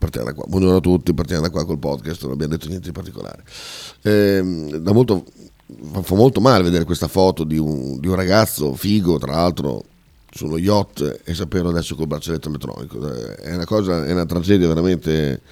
partiamo 0.00 0.26
da 0.26 0.34
qua. 0.34 0.44
Buongiorno 0.48 0.78
a 0.78 0.80
tutti, 0.80 1.14
partiamo 1.14 1.42
da 1.42 1.50
qua 1.50 1.64
col 1.64 1.78
podcast, 1.78 2.22
non 2.22 2.32
abbiamo 2.32 2.54
detto 2.54 2.66
niente 2.66 2.86
di 2.86 2.92
particolare. 2.92 3.44
Eh, 4.02 4.78
da 4.80 4.92
molto, 4.92 5.24
fa 6.02 6.14
molto 6.16 6.40
male 6.40 6.64
vedere 6.64 6.84
questa 6.84 7.06
foto 7.06 7.44
di 7.44 7.58
un, 7.58 8.00
di 8.00 8.08
un 8.08 8.16
ragazzo 8.16 8.74
figo, 8.74 9.18
tra 9.18 9.32
l'altro 9.32 9.84
sullo 10.32 10.58
yacht 10.58 11.22
e 11.24 11.34
saperlo 11.34 11.68
adesso 11.68 11.94
col 11.94 12.06
braccialetto 12.08 12.48
elettronico. 12.48 13.12
È 13.12 13.54
una 13.54 13.66
cosa, 13.66 14.04
è 14.04 14.12
una 14.12 14.26
tragedia 14.26 14.66
veramente. 14.66 15.42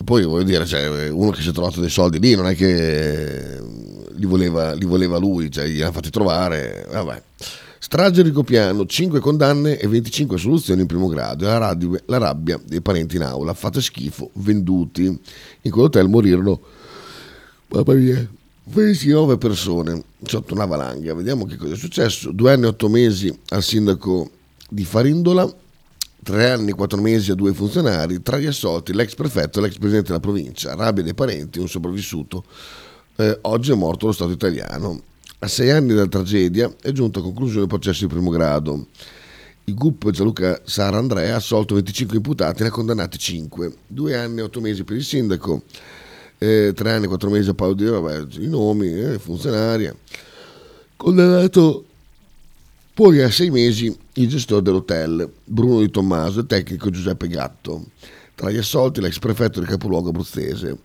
E 0.00 0.04
poi 0.04 0.22
voglio 0.22 0.44
dire, 0.44 0.64
cioè, 0.64 1.08
uno 1.08 1.30
che 1.30 1.42
si 1.42 1.48
è 1.48 1.52
trovato 1.52 1.80
dei 1.80 1.90
soldi 1.90 2.20
lì 2.20 2.36
non 2.36 2.46
è 2.46 2.54
che 2.54 3.60
li 4.12 4.26
voleva, 4.26 4.72
li 4.74 4.84
voleva 4.84 5.18
lui, 5.18 5.50
cioè, 5.50 5.66
gli 5.66 5.82
ha 5.82 5.90
fatti 5.90 6.10
trovare. 6.10 6.86
Vabbè. 6.88 7.22
Strage 7.80 8.22
Ricopiano, 8.22 8.86
5 8.86 9.20
condanne 9.20 9.78
e 9.78 9.86
25 9.86 10.36
soluzioni 10.36 10.80
in 10.80 10.86
primo 10.86 11.06
grado. 11.06 11.46
La 11.46 11.58
rabbia, 11.58 12.00
la 12.06 12.18
rabbia 12.18 12.60
dei 12.64 12.80
parenti 12.80 13.16
in 13.16 13.22
aula, 13.22 13.54
fate 13.54 13.80
schifo, 13.80 14.30
venduti. 14.34 15.04
In 15.04 15.70
quell'hotel 15.70 16.08
morirono, 16.08 16.60
mamma 17.68 17.94
mia, 17.94 18.28
29 18.64 19.38
persone 19.38 20.02
sotto 20.24 20.54
una 20.54 20.66
valanga. 20.66 21.14
Vediamo 21.14 21.44
che 21.44 21.56
cosa 21.56 21.74
è 21.74 21.76
successo. 21.76 22.32
Due 22.32 22.52
anni 22.52 22.64
e 22.64 22.68
otto 22.68 22.88
mesi 22.88 23.36
al 23.50 23.62
sindaco 23.62 24.28
di 24.68 24.84
Farindola, 24.84 25.50
tre 26.22 26.50
anni 26.50 26.70
e 26.70 26.74
quattro 26.74 27.00
mesi 27.00 27.30
a 27.30 27.34
due 27.34 27.54
funzionari, 27.54 28.22
tra 28.22 28.38
gli 28.38 28.46
assolti 28.46 28.92
l'ex 28.92 29.14
prefetto 29.14 29.60
e 29.60 29.62
l'ex 29.62 29.78
presidente 29.78 30.08
della 30.08 30.20
provincia, 30.20 30.74
rabbia 30.74 31.02
dei 31.02 31.14
parenti, 31.14 31.60
un 31.60 31.68
sopravvissuto. 31.68 32.44
Eh, 33.16 33.38
oggi 33.42 33.70
è 33.70 33.74
morto 33.74 34.06
lo 34.06 34.12
Stato 34.12 34.32
italiano. 34.32 35.02
A 35.40 35.46
sei 35.46 35.70
anni 35.70 35.94
dalla 35.94 36.08
tragedia 36.08 36.74
è 36.82 36.90
giunto 36.90 37.20
a 37.20 37.22
conclusione 37.22 37.62
il 37.62 37.68
processo 37.68 38.04
di 38.04 38.12
primo 38.12 38.28
grado. 38.28 38.88
Il 39.64 39.74
GUP 39.74 40.10
Gianluca 40.10 40.60
Sara 40.64 40.98
Andrea 40.98 41.34
ha 41.34 41.36
assolto 41.36 41.76
25 41.76 42.16
imputati 42.16 42.58
e 42.58 42.62
ne 42.62 42.70
ha 42.70 42.72
condannati 42.72 43.18
5. 43.18 43.72
Due 43.86 44.16
anni 44.16 44.40
e 44.40 44.42
otto 44.42 44.60
mesi 44.60 44.82
per 44.82 44.96
il 44.96 45.04
sindaco, 45.04 45.62
eh, 46.38 46.72
tre 46.74 46.90
anni 46.90 47.04
e 47.04 47.06
quattro 47.06 47.30
mesi 47.30 47.50
a 47.50 47.54
Paolo 47.54 47.74
Di 47.74 47.84
vabbè, 47.84 48.26
i 48.40 48.48
nomi, 48.48 48.88
eh, 48.88 49.18
funzionaria. 49.20 49.94
Condannato 50.96 51.84
poi 52.92 53.22
a 53.22 53.30
sei 53.30 53.50
mesi 53.50 53.96
il 54.14 54.28
gestore 54.28 54.62
dell'hotel, 54.62 55.30
Bruno 55.44 55.78
Di 55.78 55.88
Tommaso, 55.88 56.38
e 56.38 56.42
il 56.42 56.48
tecnico 56.48 56.90
Giuseppe 56.90 57.28
Gatto. 57.28 57.90
Tra 58.34 58.50
gli 58.50 58.56
assolti 58.56 59.00
l'ex 59.00 59.20
prefetto 59.20 59.60
del 59.60 59.68
capoluogo 59.68 60.08
abruzzese 60.08 60.78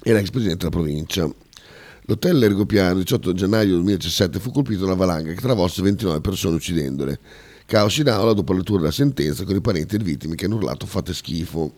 e 0.00 0.12
l'ex 0.12 0.30
presidente 0.30 0.68
della 0.68 0.70
provincia. 0.70 1.28
L'hotel 2.06 2.42
Ergopiano, 2.42 2.98
il 2.98 3.04
18 3.04 3.32
gennaio 3.32 3.76
2017, 3.76 4.38
fu 4.38 4.50
colpito 4.50 4.80
da 4.80 4.92
una 4.92 4.94
valanga 4.94 5.32
che 5.32 5.40
travolse 5.40 5.80
29 5.80 6.20
persone 6.20 6.56
uccidendole. 6.56 7.18
Caos 7.64 7.96
in 7.96 8.10
aula 8.10 8.34
dopo 8.34 8.52
la 8.52 8.58
lettura 8.58 8.80
della 8.80 8.92
sentenza 8.92 9.44
con 9.44 9.56
i 9.56 9.62
parenti 9.62 9.96
delle 9.96 10.10
vittime 10.10 10.34
che 10.34 10.44
hanno 10.44 10.56
urlato 10.56 10.84
fate 10.84 11.14
schifo. 11.14 11.72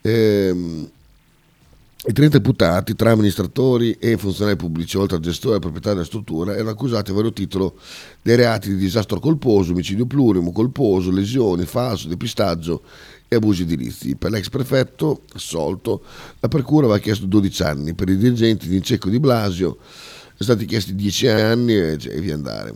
Ehm, 0.00 0.90
I 2.04 2.12
30 2.12 2.38
imputati, 2.38 2.94
tra 2.94 3.10
amministratori 3.10 3.92
e 4.00 4.16
funzionari 4.16 4.56
pubblici, 4.56 4.96
oltre 4.96 5.18
al 5.18 5.22
gestore 5.22 5.56
e 5.56 5.60
proprietario 5.60 5.98
della 5.98 6.08
struttura, 6.08 6.54
erano 6.54 6.70
accusati 6.70 7.10
a 7.10 7.14
vario 7.14 7.34
titolo 7.34 7.76
dei 8.22 8.36
reati 8.36 8.70
di 8.70 8.76
disastro 8.76 9.20
colposo, 9.20 9.72
omicidio 9.72 10.06
plurimo, 10.06 10.52
colposo, 10.52 11.10
lesioni, 11.10 11.66
falso, 11.66 12.08
depistaggio 12.08 12.82
e 13.32 13.36
abusi 13.36 13.62
edilizi. 13.62 14.16
Per 14.16 14.30
l'ex 14.30 14.50
prefetto, 14.50 15.22
assolto, 15.32 16.02
la 16.40 16.48
Procura 16.48 16.84
aveva 16.84 17.00
chiesto 17.00 17.24
12 17.24 17.62
anni, 17.62 17.94
per 17.94 18.10
i 18.10 18.16
dirigenti 18.16 18.68
di 18.68 18.76
Incecco 18.76 19.08
di 19.08 19.18
Blasio 19.18 19.78
sono 20.42 20.58
stati 20.58 20.64
chiesti 20.66 20.94
10 20.94 21.28
anni 21.28 21.76
e, 21.76 21.98
cioè, 21.98 22.14
e 22.14 22.20
via 22.20 22.34
andare. 22.34 22.74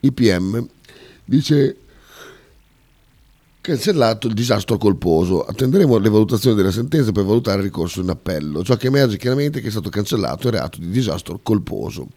Il 0.00 0.12
PM 0.12 0.64
dice 1.24 1.76
cancellato 3.60 4.28
il 4.28 4.34
disastro 4.34 4.78
colposo. 4.78 5.42
Attenderemo 5.42 5.98
le 5.98 6.08
valutazioni 6.08 6.54
della 6.54 6.70
sentenza 6.70 7.10
per 7.10 7.24
valutare 7.24 7.58
il 7.58 7.64
ricorso 7.64 8.00
in 8.00 8.10
appello. 8.10 8.62
Ciò 8.62 8.76
che 8.76 8.86
emerge 8.86 9.16
chiaramente 9.16 9.58
è 9.58 9.62
che 9.62 9.68
è 9.68 9.72
stato 9.72 9.88
cancellato 9.88 10.46
il 10.46 10.52
reato 10.52 10.78
di 10.78 10.88
disastro 10.88 11.40
colposo. 11.42 12.08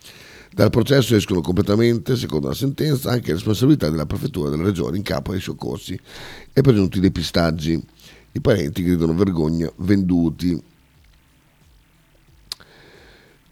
Dal 0.52 0.72
processo 0.72 1.16
escono 1.16 1.42
completamente, 1.42 2.16
secondo 2.16 2.48
la 2.48 2.54
sentenza, 2.54 3.12
anche 3.12 3.28
le 3.28 3.34
responsabilità 3.34 3.90
della 3.90 4.06
prefettura 4.06 4.50
della 4.50 4.64
regione 4.64 4.98
in 4.98 5.04
capo 5.04 5.32
ai 5.32 5.40
soccorsi 5.40 5.98
e 6.52 6.62
presunti 6.62 7.00
depistaggi. 7.00 7.82
I 8.32 8.42
parenti 8.42 8.84
gridano 8.84 9.14
vergogna, 9.14 9.72
venduti. 9.78 10.62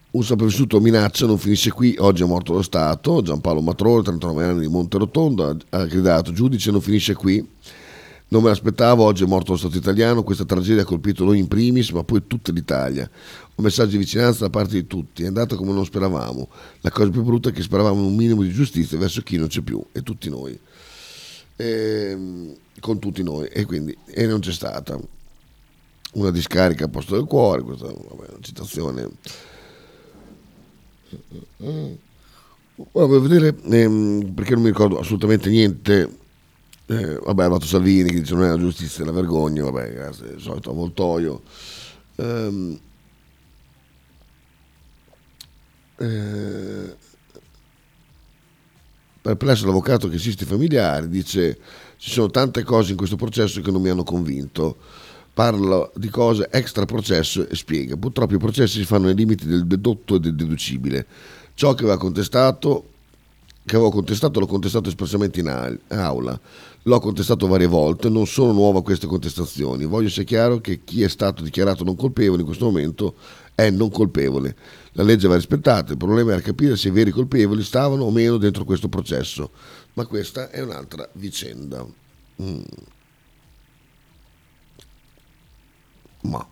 Un 0.10 0.24
sopravvissuto 0.24 0.80
minaccia 0.80 1.28
non 1.28 1.38
finisce 1.38 1.72
qui, 1.72 1.96
oggi 2.00 2.24
è 2.24 2.26
morto 2.26 2.54
lo 2.54 2.62
Stato, 2.64 3.22
Giampaolo 3.22 3.62
Matrone, 3.62 4.04
39 4.04 4.44
anni 4.44 4.60
di 4.62 4.68
Monterotondo, 4.68 5.58
ha 5.70 5.86
gridato 5.86 6.32
giudice 6.32 6.72
non 6.72 6.82
finisce 6.82 7.14
qui, 7.14 7.48
non 8.30 8.44
me 8.44 8.50
l'aspettavo, 8.50 9.04
oggi 9.04 9.24
è 9.24 9.26
morto 9.28 9.54
lo 9.54 9.58
Stato 9.58 9.78
italiano, 9.78 10.24
questa 10.24 10.44
tragedia 10.44 10.82
ha 10.82 10.86
colpito 10.86 11.24
noi 11.24 11.40
in 11.40 11.48
primis, 11.48 11.92
ma 11.92 12.04
poi 12.04 12.24
tutta 12.28 12.52
l'Italia. 12.52 13.10
Un 13.56 13.64
messaggio 13.64 13.92
di 13.92 13.98
vicinanza 14.00 14.44
da 14.44 14.50
parte 14.50 14.74
di 14.74 14.86
tutti, 14.86 15.24
è 15.24 15.28
andata 15.28 15.56
come 15.56 15.72
non 15.72 15.86
speravamo. 15.86 16.50
La 16.82 16.92
cosa 16.92 17.10
più 17.10 17.24
brutta 17.24 17.50
è 17.50 17.52
che 17.54 17.62
speravamo 17.62 18.06
un 18.06 18.16
minimo 18.16 18.42
di 18.42 18.52
giustizia 18.52 18.98
verso 18.98 19.22
chi 19.22 19.38
non 19.38 19.48
c'è 19.48 19.62
più, 19.62 19.82
e 19.94 20.04
tutti 20.04 20.30
noi. 20.30 20.60
E, 21.56 21.66
ehm, 22.12 22.56
con 22.82 23.00
tutti 23.00 23.24
noi, 23.24 23.48
e 23.48 23.64
quindi 23.66 23.98
e 24.06 24.26
non 24.28 24.40
c'è 24.40 24.52
stata. 24.52 25.00
Una 26.14 26.32
discarica 26.32 26.86
a 26.86 26.90
posto 26.90 27.16
del 27.16 27.26
cuore, 27.26 27.62
questa 27.62 27.86
vabbè, 27.86 28.28
una 28.30 28.40
citazione. 28.42 29.10
Volevo 32.92 33.22
vedere, 33.22 33.56
ehm, 33.64 34.34
perché 34.34 34.54
non 34.54 34.64
mi 34.64 34.70
ricordo 34.70 35.00
assolutamente 35.00 35.50
niente 35.50 36.26
eh, 36.90 37.20
vabbè, 37.22 37.42
è 37.42 37.44
arrivato 37.44 37.66
Salvini 37.66 38.10
che 38.10 38.22
dice 38.22 38.34
non 38.34 38.46
è 38.46 38.50
la 38.50 38.58
giustizia, 38.58 39.04
è 39.04 39.06
la 39.06 39.12
vergogna, 39.12 39.64
vabbè, 39.64 39.94
grazie, 39.94 40.28
il 40.28 40.42
solito 40.42 40.72
avvoltoio. 40.72 41.42
Um, 42.16 42.80
eh, 45.98 46.96
perplesso 49.22 49.66
l'avvocato 49.66 50.08
che 50.08 50.16
assiste 50.16 50.46
i 50.46 50.48
familiari, 50.48 51.10
dice 51.10 51.60
ci 51.98 52.12
sono 52.12 52.30
tante 52.30 52.64
cose 52.64 52.92
in 52.92 52.98
questo 52.98 53.18
processo 53.18 53.60
che 53.60 53.72
non 53.72 53.82
mi 53.82 53.90
hanno 53.90 54.04
convinto. 54.04 54.78
Parlo 55.34 55.92
di 55.96 56.10
cose 56.10 56.48
extra 56.50 56.86
processo 56.86 57.48
e 57.48 57.56
spiega. 57.56 57.98
Purtroppo 57.98 58.36
i 58.36 58.40
processi 58.40 58.80
si 58.80 58.86
fanno 58.86 59.06
nei 59.06 59.16
limiti 59.16 59.46
del 59.46 59.68
dedotto 59.68 60.16
e 60.16 60.20
del 60.20 60.36
deducibile. 60.36 61.06
Ciò 61.54 61.74
che 61.74 61.84
aveva 61.84 61.98
contestato 61.98 62.92
che 63.68 63.76
avevo 63.76 63.92
contestato 63.92 64.40
l'ho 64.40 64.46
contestato 64.46 64.88
espressamente 64.88 65.42
in 65.42 65.80
aula, 65.90 66.40
l'ho 66.84 67.00
contestato 67.02 67.48
varie 67.48 67.68
volte, 67.68 68.08
non 68.08 68.26
sono 68.26 68.54
nuova 68.54 68.80
a 68.80 68.82
queste 68.82 69.08
contestazioni, 69.08 69.84
voglio 69.84 70.08
sia 70.08 70.24
chiaro 70.24 70.62
che 70.62 70.86
chi 70.86 71.04
è 71.04 71.10
stato 71.10 71.44
dichiarato 71.44 71.84
non 71.84 71.98
colpevole 71.98 72.40
in 72.40 72.46
questo 72.46 72.64
momento 72.64 73.16
è 73.54 73.70
non 73.70 73.92
colpevole. 73.92 74.56
La 74.94 75.04
legge 75.04 75.28
va 75.28 75.36
rispettata, 75.36 75.92
il 75.92 75.98
problema 75.98 76.32
era 76.32 76.40
capire 76.40 76.78
se 76.78 76.88
i 76.88 76.92
veri 76.92 77.12
colpevoli 77.12 77.62
stavano 77.62 78.06
o 78.06 78.12
meno 78.12 78.38
dentro 78.38 78.64
questo 78.64 78.88
processo, 78.88 79.52
ma 79.96 80.06
questa 80.06 80.50
è 80.50 80.62
un'altra 80.62 81.10
vicenda. 81.14 81.86
Mm. 82.42 82.62
Ma. 86.22 86.48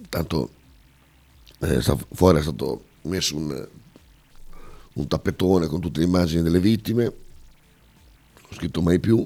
Tanto 0.09 0.49
eh, 1.61 1.81
fuori 2.13 2.39
è 2.39 2.41
stato 2.41 2.83
messo 3.03 3.35
un, 3.35 3.67
un 4.93 5.07
tappetone 5.07 5.67
con 5.67 5.79
tutte 5.79 5.99
le 5.99 6.05
immagini 6.05 6.41
delle 6.41 6.59
vittime, 6.59 7.05
ho 7.05 8.53
scritto 8.53 8.81
mai 8.81 8.99
più, 8.99 9.25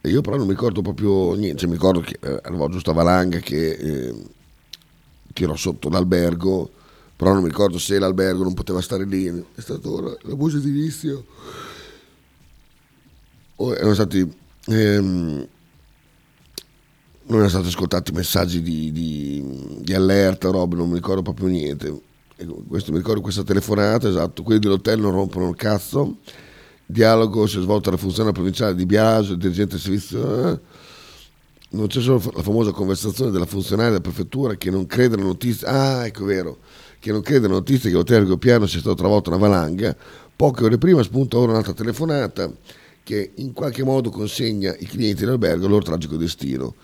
e 0.00 0.08
io 0.08 0.20
però 0.20 0.36
non 0.36 0.46
mi 0.46 0.52
ricordo 0.52 0.82
proprio 0.82 1.34
niente, 1.34 1.58
cioè, 1.58 1.68
mi 1.68 1.74
ricordo 1.74 2.00
che 2.00 2.18
eh, 2.20 2.40
arrivò 2.42 2.68
giusto 2.68 2.90
a 2.90 2.94
Valanga 2.94 3.38
che 3.38 3.70
eh, 3.70 4.14
tirò 5.32 5.54
sotto 5.56 5.88
l'albergo, 5.88 6.70
però 7.16 7.32
non 7.32 7.42
mi 7.42 7.48
ricordo 7.48 7.78
se 7.78 7.98
l'albergo 7.98 8.42
non 8.42 8.54
poteva 8.54 8.80
stare 8.80 9.04
lì, 9.04 9.26
è 9.26 9.60
stato 9.60 10.18
l'abuso 10.22 10.58
edilizio, 10.58 11.24
oh, 13.56 13.74
erano 13.74 13.94
stati... 13.94 14.36
Ehm, 14.66 15.48
non 17.28 17.36
erano 17.36 17.48
stati 17.48 17.68
ascoltati 17.68 18.12
messaggi 18.12 18.62
di, 18.62 18.90
di, 18.90 19.44
di 19.80 19.94
allerta, 19.94 20.50
robe, 20.50 20.76
non 20.76 20.88
mi 20.88 20.94
ricordo 20.94 21.22
proprio 21.22 21.48
niente. 21.48 22.02
Questo, 22.66 22.92
mi 22.92 22.98
ricordo 22.98 23.20
questa 23.20 23.42
telefonata, 23.42 24.08
esatto, 24.08 24.42
quelli 24.42 24.60
dell'hotel 24.60 25.00
non 25.00 25.10
rompono 25.10 25.48
il 25.48 25.56
cazzo. 25.56 26.18
Dialogo 26.86 27.46
si 27.46 27.58
è 27.58 27.60
svolto 27.60 27.90
alla 27.90 27.98
funzione 27.98 28.32
provinciale 28.32 28.74
di 28.74 28.86
Biasio, 28.86 29.32
il 29.32 29.38
dirigente 29.38 29.72
del 29.72 29.80
servizio. 29.80 30.48
Eh. 30.48 30.60
Non 31.70 31.86
c'è 31.88 32.00
solo 32.00 32.22
la 32.34 32.42
famosa 32.42 32.70
conversazione 32.70 33.30
della 33.30 33.44
funzionaria 33.44 33.90
della 33.90 34.02
prefettura 34.02 34.54
che 34.54 34.70
non 34.70 34.86
crede 34.86 35.16
alle 35.16 35.24
notizie. 35.24 35.66
Ah, 35.66 36.06
ecco, 36.06 36.22
è 36.22 36.26
vero. 36.26 36.58
Che 36.98 37.12
non 37.12 37.20
crede 37.20 37.44
alle 37.44 37.56
notizie 37.56 37.90
che 37.90 37.96
l'hotel 37.96 38.38
Piano 38.38 38.66
sia 38.66 38.80
stato 38.80 38.94
travolto 38.94 39.28
una 39.28 39.38
valanga. 39.38 39.94
Poche 40.34 40.64
ore 40.64 40.78
prima 40.78 41.02
spunta 41.02 41.36
ora 41.36 41.52
un'altra 41.52 41.74
telefonata 41.74 42.50
che 43.02 43.32
in 43.36 43.54
qualche 43.54 43.82
modo 43.84 44.10
consegna 44.10 44.74
i 44.78 44.84
clienti 44.84 45.24
dell'albergo 45.24 45.64
al 45.64 45.70
loro 45.70 45.82
tragico 45.84 46.16
destino. 46.16 46.74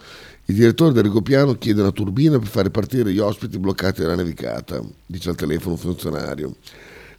Il 0.46 0.56
direttore 0.56 0.92
del 0.92 1.04
Rigopiano 1.04 1.54
chiede 1.54 1.80
una 1.80 1.90
turbina 1.90 2.38
per 2.38 2.48
fare 2.48 2.70
partire 2.70 3.10
gli 3.10 3.18
ospiti 3.18 3.58
bloccati 3.58 4.02
dalla 4.02 4.14
nevicata, 4.14 4.82
dice 5.06 5.30
al 5.30 5.36
telefono 5.36 5.72
un 5.72 5.80
funzionario. 5.80 6.56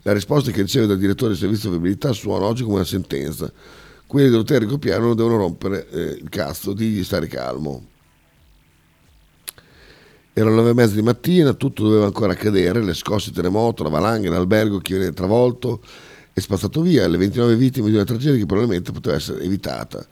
La 0.03 0.13
risposta 0.13 0.51
che 0.51 0.61
riceve 0.61 0.85
dal 0.85 0.99
direttore 0.99 1.29
del 1.29 1.39
servizio 1.39 1.69
di 1.69 1.77
viabilità 1.77 2.11
suona 2.11 2.45
oggi 2.45 2.61
come 2.61 2.75
una 2.75 2.83
sentenza. 2.83 3.51
Quelli 4.05 4.29
dell'hotel 4.29 4.59
ricopiano 4.59 5.07
non 5.07 5.15
devono 5.15 5.37
rompere 5.37 5.89
eh, 5.89 6.01
il 6.21 6.29
cazzo, 6.29 6.73
digli 6.73 7.03
stare 7.03 7.25
calmo. 7.25 7.87
Erano 10.31 10.51
le 10.51 10.57
nove 10.57 10.69
e 10.69 10.73
mezza 10.75 10.93
di 10.93 11.01
mattina, 11.01 11.53
tutto 11.53 11.81
doveva 11.81 12.05
ancora 12.05 12.33
accadere, 12.33 12.83
le 12.83 12.93
scosse 12.93 13.31
terremoto, 13.31 13.81
la 13.81 13.89
valanga, 13.89 14.29
l'albergo 14.29 14.77
che 14.77 14.97
viene 14.97 15.13
travolto 15.13 15.81
e 16.31 16.41
spazzato 16.41 16.81
via, 16.81 17.07
le 17.07 17.17
29 17.17 17.55
vittime 17.55 17.89
di 17.89 17.95
una 17.95 18.03
tragedia 18.03 18.37
che 18.37 18.45
probabilmente 18.45 18.91
poteva 18.91 19.15
essere 19.15 19.41
evitata. 19.41 20.05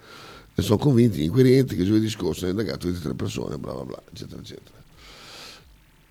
Ne 0.56 0.64
sono 0.64 0.78
convinti 0.78 1.20
gli 1.20 1.24
inquirenti 1.24 1.76
che 1.76 1.84
giovedì 1.84 2.10
scorso 2.10 2.46
hanno 2.46 2.60
indagato 2.60 2.86
23 2.86 3.14
persone, 3.16 3.58
bla 3.58 3.74
bla 3.74 3.84
bla, 3.86 4.02
eccetera, 4.12 4.40
eccetera. 4.40 4.82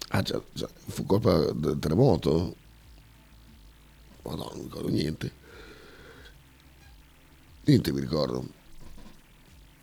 Ah, 0.08 0.22
già, 0.22 0.42
già, 0.52 0.68
fu 0.86 1.06
colpa 1.06 1.52
del 1.52 1.78
terremoto? 1.78 2.56
Oh 4.22 4.34
no, 4.34 4.50
non 4.54 4.64
ricordo 4.64 4.88
niente. 4.88 5.32
Niente 7.64 7.92
mi 7.92 8.00
ricordo. 8.00 8.44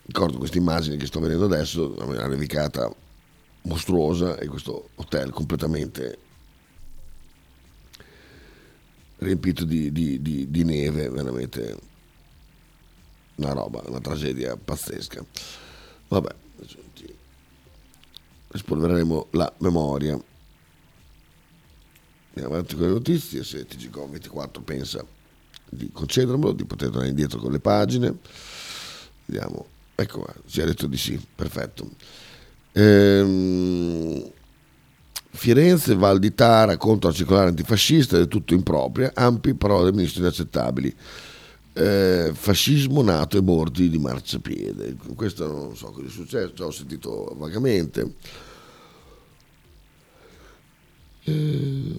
Ricordo 0.06 0.38
queste 0.38 0.57
immagini 0.57 0.97
che 0.97 1.06
sto 1.06 1.19
vedendo 1.19 1.45
adesso, 1.45 1.95
una 1.97 2.27
nevicata 2.27 2.94
mostruosa 3.63 4.38
e 4.38 4.47
questo 4.47 4.89
hotel 4.95 5.31
completamente 5.31 6.17
riempito 9.19 9.65
di, 9.65 9.91
di, 9.91 10.21
di, 10.21 10.50
di 10.50 10.63
neve, 10.63 11.09
veramente 11.09 11.77
una 13.39 13.53
roba, 13.53 13.81
una 13.86 14.00
tragedia 14.00 14.56
pazzesca. 14.56 15.24
Vabbè, 16.07 16.36
spolvereremo 18.57 19.27
la 19.31 19.51
memoria. 19.59 20.19
Andiamo 22.30 22.56
avanti 22.56 22.75
con 22.75 22.88
le 22.88 22.94
notizie, 22.94 23.44
se 23.44 23.65
TGCOM24 23.65 24.63
pensa 24.63 25.06
di 25.69 25.91
concedermelo, 25.91 26.53
di 26.53 26.65
poter 26.65 26.89
tornare 26.89 27.09
indietro 27.09 27.39
con 27.39 27.51
le 27.51 27.59
pagine. 27.59 28.18
Vediamo, 29.25 29.65
ecco 29.95 30.21
qua, 30.21 30.33
si 30.45 30.62
è 30.62 30.65
detto 30.65 30.88
di 30.88 30.97
sì, 30.97 31.19
perfetto. 31.35 31.89
Ehm, 32.74 34.31
Firenze, 35.31 35.95
Val 35.95 36.18
di 36.19 36.33
Tara 36.33 36.77
contro 36.77 37.09
la 37.09 37.15
circolare 37.15 37.50
antifascista, 37.50 38.18
del 38.18 38.27
tutto 38.27 38.53
impropria, 38.53 39.12
ampi 39.13 39.53
parole 39.53 39.85
del 39.85 39.94
ministro 39.94 40.21
inaccettabili. 40.21 40.95
Eh, 41.79 42.31
fascismo 42.33 43.01
nato 43.01 43.37
e 43.37 43.41
morti 43.41 43.89
di 43.89 43.97
marciapiede. 43.97 44.97
Questo 45.15 45.47
non 45.47 45.77
so 45.77 45.91
cosa 45.91 46.07
è 46.07 46.09
successo, 46.09 46.65
ho 46.65 46.71
sentito 46.71 47.33
vagamente. 47.37 48.15
Eh, 51.23 51.95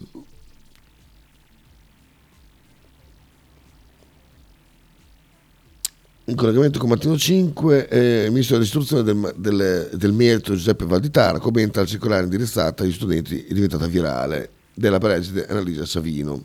in 6.24 6.34
collegamento 6.36 6.78
con 6.78 6.90
Mattino 6.90 7.16
5, 7.16 7.88
eh, 7.88 8.24
il 8.24 8.32
ministro 8.32 8.56
dell'istruzione 8.56 9.02
del, 9.02 9.34
del, 9.38 9.88
del 9.94 10.12
merito 10.12 10.52
Giuseppe 10.52 10.84
Valditara 10.84 11.38
commenta 11.38 11.80
la 11.80 11.86
circolare 11.86 12.24
indirizzata 12.24 12.82
agli 12.82 12.92
studenti 12.92 13.46
diventata 13.48 13.86
virale 13.86 14.50
della 14.74 14.98
preside 14.98 15.46
Annalisa 15.46 15.86
Savino. 15.86 16.44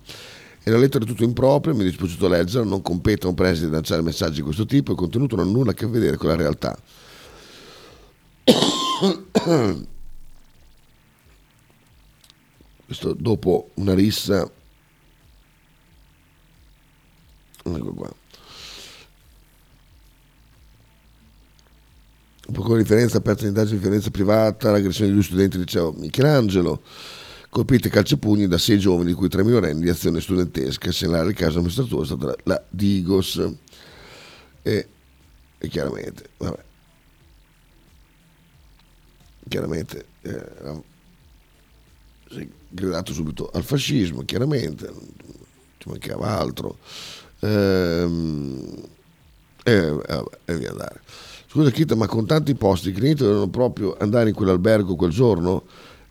È 0.65 0.71
una 0.71 0.79
lettera 0.79 1.05
tutto 1.05 1.23
impropria, 1.23 1.75
mi 1.75 1.81
è 1.81 1.83
dispiaciuto 1.83 2.27
leggerla, 2.27 2.67
non 2.67 2.81
compete 2.81 3.27
a 3.27 3.29
un 3.29 3.35
preside 3.35 3.69
lanciare 3.69 4.01
messaggi 4.01 4.37
di 4.37 4.41
questo 4.41 4.65
tipo, 4.65 4.93
il 4.93 4.97
contenuto 4.97 5.35
non 5.35 5.47
ha 5.47 5.51
nulla 5.51 5.69
a 5.69 5.73
che 5.75 5.85
vedere 5.85 6.17
con 6.17 6.29
la 6.29 6.35
realtà. 6.35 6.75
Questo 12.83 13.13
dopo 13.13 13.69
una 13.75 13.93
rissa... 13.93 14.49
Ecco 17.61 17.93
qua. 17.93 18.11
Un 22.47 22.53
po' 22.55 22.61
con 22.63 22.77
riferenza 22.77 23.17
aperta 23.17 23.43
un'indagine 23.43 23.77
di 23.77 23.83
violenza 23.83 24.09
privata, 24.09 24.71
l'aggressione 24.71 25.09
di 25.09 25.15
due 25.15 25.23
studenti 25.23 25.57
del 25.57 25.65
liceo 25.67 25.91
Michelangelo, 25.91 26.81
colpite 27.55 27.87
calci 27.87 28.15
e 28.15 28.17
pugni 28.17 28.47
da 28.47 28.57
sei 28.57 28.77
giovani, 28.77 29.11
di 29.11 29.13
cui 29.13 29.29
tre 29.29 29.41
minorenni 29.41 29.79
di 29.79 29.89
azione 29.89 30.19
studentesca. 30.19 30.89
A 30.89 30.91
segnalare 30.91 31.29
il 31.29 31.35
caso 31.35 31.59
amministratore 31.59 32.03
è 32.03 32.05
stata 32.05 32.25
la, 32.25 32.35
la 32.43 32.63
Digos. 32.67 33.49
E, 34.61 34.87
e, 35.57 35.67
chiaramente, 35.69 36.31
vabbè, 36.35 36.63
chiaramente 39.47 40.05
eh, 40.23 40.83
si 42.29 42.39
è 42.39 42.47
gridato 42.67 43.13
subito 43.13 43.49
al 43.53 43.63
fascismo, 43.63 44.23
chiaramente, 44.25 44.91
ci 45.77 45.87
mancava 45.87 46.37
altro. 46.37 46.79
Ehm, 47.39 48.83
e, 49.63 49.97
e 50.43 50.57
via 50.57 50.71
andare. 50.71 50.99
Scusa 51.47 51.71
Kita, 51.71 51.95
ma 51.95 52.05
con 52.05 52.25
tanti 52.25 52.53
posti 52.55 52.91
clienti 52.91 53.23
dovevano 53.23 53.47
proprio 53.47 53.95
andare 53.97 54.27
in 54.27 54.35
quell'albergo 54.35 54.97
quel 54.97 55.11
giorno? 55.11 55.63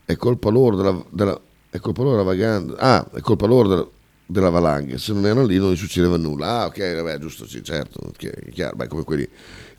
È 0.05 0.15
colpa 0.15 0.49
loro 0.49 0.75
della, 0.75 1.03
della, 1.09 1.39
è 1.69 1.79
colpa 1.79 2.03
loro 2.03 2.17
della 2.17 2.27
vaganza. 2.27 2.75
Ah, 2.77 3.07
è 3.11 3.21
colpa 3.21 3.47
loro 3.47 3.67
della, 3.67 3.87
della 4.25 4.49
valanga. 4.49 4.97
Se 4.97 5.13
non 5.13 5.25
erano 5.25 5.45
lì 5.45 5.57
non 5.57 5.71
gli 5.71 5.77
succedeva 5.77 6.17
nulla. 6.17 6.61
Ah, 6.61 6.65
ok, 6.65 6.95
vabbè, 6.95 7.17
giusto, 7.19 7.47
sì, 7.47 7.63
certo. 7.63 8.11
È 8.17 8.49
chiaro, 8.51 8.75
beh, 8.75 8.87
come 8.87 9.03
quelli 9.03 9.27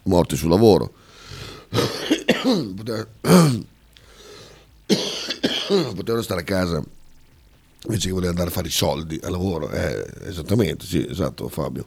morti 0.05 0.37
sul 0.37 0.50
lavoro. 0.50 0.93
Potevano 5.94 6.23
stare 6.23 6.40
a 6.40 6.44
casa 6.44 6.82
invece 7.87 8.08
che 8.08 8.12
voler 8.12 8.31
andare 8.31 8.49
a 8.49 8.52
fare 8.52 8.69
i 8.69 8.73
soldi 8.73 9.19
al 9.23 9.31
lavoro. 9.31 9.70
Eh, 9.70 10.05
esattamente, 10.25 10.84
sì, 10.84 11.06
esatto, 11.08 11.49
Fabio. 11.49 11.87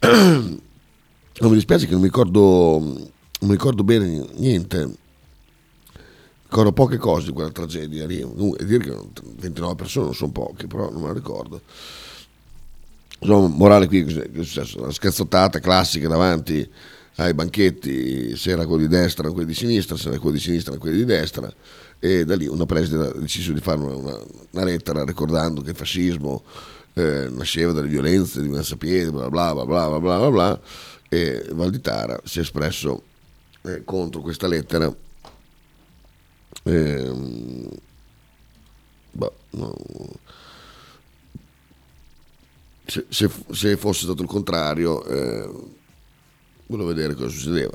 Non 1.40 1.48
mi 1.48 1.56
dispiace 1.56 1.86
che 1.86 1.92
non 1.92 2.02
mi 2.02 2.08
ricordo, 2.08 2.78
non 2.80 3.48
mi 3.48 3.52
ricordo 3.52 3.82
bene 3.82 4.26
niente. 4.34 4.90
Ricordo 6.50 6.72
poche 6.72 6.96
cose 6.96 7.26
di 7.26 7.32
quella 7.32 7.50
tragedia 7.50 8.06
lì. 8.06 8.18
E 8.18 8.64
dire 8.64 8.82
che 8.82 8.98
29 9.36 9.76
persone 9.76 10.06
non 10.06 10.14
sono 10.16 10.32
poche, 10.32 10.66
però 10.66 10.90
non 10.90 11.00
me 11.00 11.06
la 11.06 11.14
ricordo. 11.14 11.60
Insomma, 13.20 13.46
morale 13.46 13.86
qui 13.86 14.04
che 14.04 14.24
è 14.24 14.42
successo? 14.42 14.82
Una 14.82 14.90
scazzottata 14.90 15.60
classica 15.60 16.08
davanti 16.08 16.68
ai 17.16 17.34
banchetti, 17.34 18.34
se 18.36 18.50
era 18.50 18.66
quello 18.66 18.82
di 18.82 18.88
destra 18.88 19.20
erano 19.20 19.34
quelli 19.34 19.50
di 19.50 19.54
sinistra, 19.54 19.96
se 19.96 20.08
era 20.08 20.18
quello 20.18 20.34
di 20.34 20.42
sinistra 20.42 20.72
erano 20.72 20.84
quelli 20.84 20.96
di 20.98 21.04
destra 21.04 21.52
e 22.00 22.24
da 22.24 22.34
lì 22.34 22.48
una 22.48 22.66
preside 22.66 23.08
ha 23.08 23.12
deciso 23.12 23.52
di 23.52 23.60
fare 23.60 23.78
una, 23.78 24.18
una 24.50 24.64
lettera 24.64 25.04
ricordando 25.04 25.60
che 25.60 25.70
il 25.70 25.76
fascismo 25.76 26.42
eh, 26.94 27.28
nasceva 27.30 27.72
dalle 27.72 27.88
violenze 27.88 28.40
di 28.40 28.48
una 28.48 28.62
sapiente, 28.62 29.12
bla 29.12 29.28
bla 29.28 29.52
bla 29.52 29.64
bla 29.64 30.00
bla 30.00 30.18
bla 30.18 30.30
bla 30.30 30.60
e 31.08 31.46
Valditara 31.52 32.20
si 32.24 32.38
è 32.38 32.42
espresso 32.42 33.02
eh, 33.62 33.82
contro 33.84 34.20
questa 34.20 34.48
lettera. 34.48 34.92
Eh, 36.62 37.12
bah, 39.12 39.32
no. 39.50 39.76
se, 42.86 43.06
se, 43.08 43.30
se, 43.52 43.76
fosse 43.76 44.04
stato 44.04 44.22
il 44.22 44.28
contrario, 44.28 45.04
eh, 45.04 45.48
volevo 46.66 46.88
vedere 46.88 47.14
cosa 47.14 47.28
succedeva. 47.28 47.72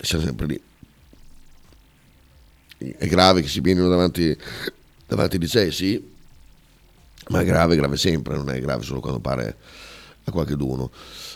Siamo 0.00 0.24
sempre 0.24 0.46
lì. 0.46 0.60
È 2.78 3.06
grave 3.06 3.42
che 3.42 3.48
si 3.48 3.60
vieni 3.60 3.80
davanti, 3.80 4.36
davanti 5.06 5.36
ai 5.36 5.42
licei, 5.42 5.70
sì, 5.70 6.12
ma 7.28 7.40
è 7.40 7.44
grave, 7.44 7.76
grave 7.76 7.96
sempre, 7.96 8.36
non 8.36 8.50
è 8.50 8.60
grave 8.60 8.82
solo 8.82 9.00
quando 9.00 9.20
pare 9.20 9.56
a 10.24 10.30
qualche 10.30 10.56
d'uno. 10.56 10.90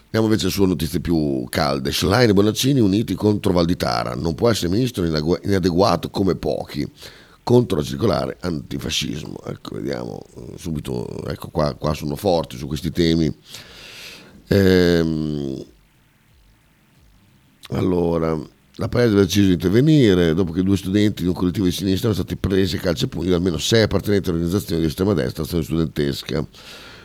Andiamo 0.07 0.27
invece 0.27 0.51
sulle 0.51 0.69
notizie 0.69 1.01
più 1.01 1.45
calde. 1.51 1.93
Schlein 1.93 2.31
e 2.31 2.33
Bonaccini 2.33 2.81
uniti 2.81 3.15
contro 3.15 3.53
Valditara. 3.53 4.15
Non 4.15 4.35
può 4.35 4.49
essere 4.49 4.71
ministro 4.71 5.05
inadeguato 5.43 6.11
come 6.11 6.37
pochi. 6.37 6.89
Contro 7.43 7.79
la 7.79 7.85
circolare 7.85 8.37
antifascismo. 8.41 9.39
Ecco, 9.45 9.75
vediamo 9.75 10.23
eh, 10.37 10.53
subito. 10.57 11.25
Ecco 11.27 11.49
qua, 11.49 11.75
qua 11.75 11.93
sono 11.93 12.17
forti 12.17 12.57
su 12.57 12.67
questi 12.67 12.91
temi. 12.91 13.33
Ehm, 14.49 15.65
allora, 17.71 18.39
la 18.77 18.89
Paese 18.89 19.15
ha 19.15 19.19
deciso 19.19 19.47
di 19.47 19.53
intervenire 19.55 20.35
dopo 20.35 20.53
che 20.53 20.63
due 20.63 20.77
studenti 20.77 21.23
di 21.23 21.29
un 21.29 21.35
collettivo 21.35 21.67
di 21.67 21.73
sinistra 21.73 22.09
erano 22.09 22.23
stati 22.25 22.37
presi 22.37 22.77
a 22.77 22.81
calci 22.81 23.05
e 23.05 23.09
pugni 23.09 23.29
da 23.29 23.37
almeno 23.37 23.59
sei 23.59 23.83
appartenenti 23.83 24.29
all'organizzazione 24.29 24.81
di 24.81 24.87
estrema 24.87 25.15
destra, 25.15 25.43
azione 25.43 25.65
studentesca. 25.65 26.47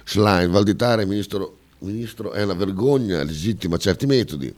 Schlein, 0.03 0.51
Valditara 0.51 1.01
e 1.01 1.05
ministro 1.05 1.58
Ministro, 1.83 2.31
è 2.31 2.43
una 2.43 2.53
vergogna 2.53 3.23
legittima 3.23 3.77
certi 3.77 4.05
metodi. 4.05 4.53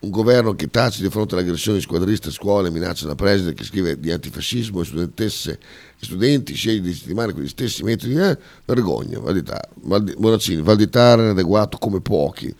Un 0.00 0.10
governo 0.10 0.54
che 0.54 0.68
tace 0.68 1.02
di 1.02 1.10
fronte 1.10 1.34
alle 1.34 1.44
aggressioni 1.44 1.80
squadriste 1.80 2.28
a 2.28 2.32
scuole, 2.32 2.70
minaccia 2.70 3.06
la 3.06 3.14
preside 3.14 3.52
che 3.52 3.64
scrive 3.64 3.98
di 3.98 4.10
antifascismo 4.10 4.80
e 4.80 4.84
studentesse 4.84 5.52
e 5.98 6.04
studenti, 6.04 6.54
sceglie 6.54 6.80
di 6.80 6.88
legittimare 6.88 7.32
quegli 7.32 7.48
stessi 7.48 7.82
metodi, 7.82 8.14
eh? 8.14 8.38
vergogna, 8.64 9.18
Valditara, 9.18 9.68
Valdi, 9.82 10.14
Valditara 10.62 11.24
è 11.24 11.28
adeguato 11.28 11.76
come 11.76 12.00
pochi. 12.00 12.54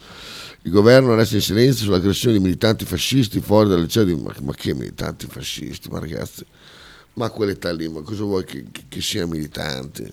Il 0.62 0.70
governo 0.70 1.14
resta 1.14 1.36
in 1.36 1.40
silenzio 1.40 1.84
sulle 1.84 1.96
aggressioni 1.96 2.36
di 2.36 2.42
militanti 2.42 2.84
fascisti 2.84 3.40
fuori 3.40 3.70
dal 3.70 3.80
liceo. 3.80 4.04
Ma, 4.18 4.34
ma 4.42 4.52
che 4.52 4.74
militanti 4.74 5.26
fascisti, 5.26 5.88
ma 5.88 5.98
ragazzi, 5.98 6.44
ma 7.14 7.30
quell'età 7.30 7.72
lì, 7.72 7.88
ma 7.88 8.02
cosa 8.02 8.24
vuoi 8.24 8.44
che, 8.44 8.66
che, 8.70 8.84
che 8.88 9.00
siano 9.00 9.28
militanti? 9.28 10.10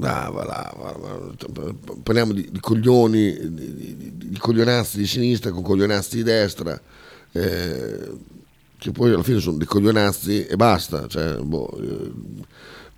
Ah, 0.00 0.28
va 0.30 0.44
là, 0.44 0.74
va, 0.76 0.92
va. 0.92 1.74
Parliamo 2.02 2.32
di, 2.32 2.50
di 2.50 2.60
coglioni, 2.60 3.34
di, 3.50 3.74
di, 3.74 4.12
di, 4.14 4.38
coglionazzi 4.38 4.98
di 4.98 5.06
sinistra 5.06 5.50
con 5.50 5.62
coglionazzi 5.62 6.16
di 6.16 6.22
destra, 6.22 6.78
eh, 7.32 8.10
che 8.76 8.90
poi 8.92 9.12
alla 9.12 9.22
fine 9.22 9.40
sono 9.40 9.56
dei 9.56 9.66
coglionazzi 9.66 10.44
e 10.44 10.56
basta. 10.56 11.06
Cioè, 11.06 11.38
boh, 11.38 11.78
eh, 11.80 12.12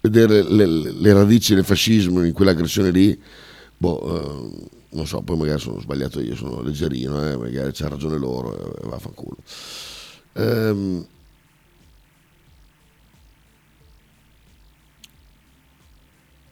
vedere 0.01 0.43
le, 0.43 0.67
le, 0.67 1.13
radici 1.13 1.55
del 1.55 1.65
fascismo 1.65 2.25
in 2.25 2.33
quell'aggressione 2.33 2.91
lì, 2.91 3.17
boh, 3.77 4.51
eh, 4.51 4.67
non 4.91 5.07
so, 5.07 5.21
poi 5.21 5.37
magari 5.37 5.61
sono 5.61 5.79
sbagliato 5.81 6.21
io, 6.21 6.35
sono 6.35 6.63
leggerino, 6.63 7.31
eh, 7.31 7.37
magari 7.37 7.71
c'ha 7.73 7.89
ragione 7.89 8.19
loro, 8.19 8.75
eh, 8.77 8.89
vaffanculo. 8.89 9.37
Ehm, 10.33 11.07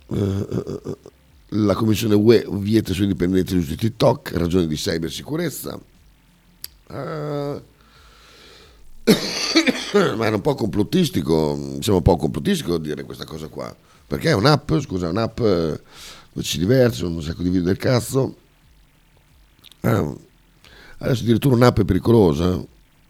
la 0.09 1.75
Commissione 1.75 2.15
UE 2.15 2.47
vieta 2.51 2.93
sui 2.93 3.07
dipendenti 3.07 3.55
l'uso 3.55 3.71
di 3.71 3.77
TikTok, 3.77 4.33
ragioni 4.35 4.67
di 4.67 4.77
cybersicurezza. 4.77 5.79
Uh, 6.89 6.95
ma 10.17 10.27
era 10.27 10.37
un 10.37 10.41
po' 10.41 10.55
complottistico, 10.55 11.79
siamo 11.81 11.99
un 11.99 12.05
po' 12.05 12.17
complottistico 12.17 12.79
dire 12.79 13.05
questa 13.05 13.25
cosa 13.25 13.49
qua, 13.49 13.75
perché 14.07 14.31
è 14.31 14.35
un'app, 14.35 14.79
scusa, 14.79 15.07
è 15.07 15.11
un'app 15.11 15.41
dove 16.37 16.43
ci 16.43 16.59
diversi, 16.59 16.99
sono 16.99 17.17
un 17.17 17.23
sacco 17.23 17.43
di 17.43 17.49
video 17.49 17.65
del 17.65 17.79
cazzo. 17.79 18.37
Ah, 19.81 20.15
adesso 20.99 21.23
addirittura 21.23 21.55
un'app 21.55 21.81
è 21.81 21.85
pericolosa. 21.85 22.63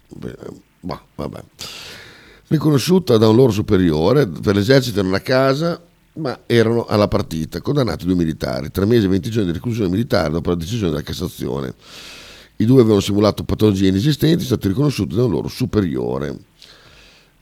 Beh, 0.08 0.36
bah, 0.80 1.02
vabbè. 1.16 1.42
Riconosciuta 2.48 3.16
da 3.16 3.28
un 3.28 3.34
loro 3.34 3.50
superiore 3.50 4.28
per 4.28 4.54
l'esercito 4.54 5.00
in 5.00 5.06
una 5.06 5.20
casa 5.20 5.80
ma 6.16 6.40
erano 6.46 6.84
alla 6.86 7.08
partita, 7.08 7.60
condannati 7.60 8.04
due 8.04 8.14
militari, 8.14 8.70
tre 8.70 8.86
mesi 8.86 9.06
e 9.06 9.08
20 9.08 9.30
giorni 9.30 9.46
di 9.48 9.54
reclusione 9.54 9.90
militare 9.90 10.30
dopo 10.30 10.50
la 10.50 10.56
decisione 10.56 10.90
della 10.90 11.02
Cassazione. 11.02 11.74
I 12.56 12.64
due 12.64 12.80
avevano 12.80 13.00
simulato 13.00 13.44
patologie 13.44 13.88
inesistenti, 13.88 14.44
stati 14.44 14.68
riconosciuti 14.68 15.14
da 15.14 15.24
un 15.24 15.30
loro 15.30 15.48
superiore. 15.48 16.38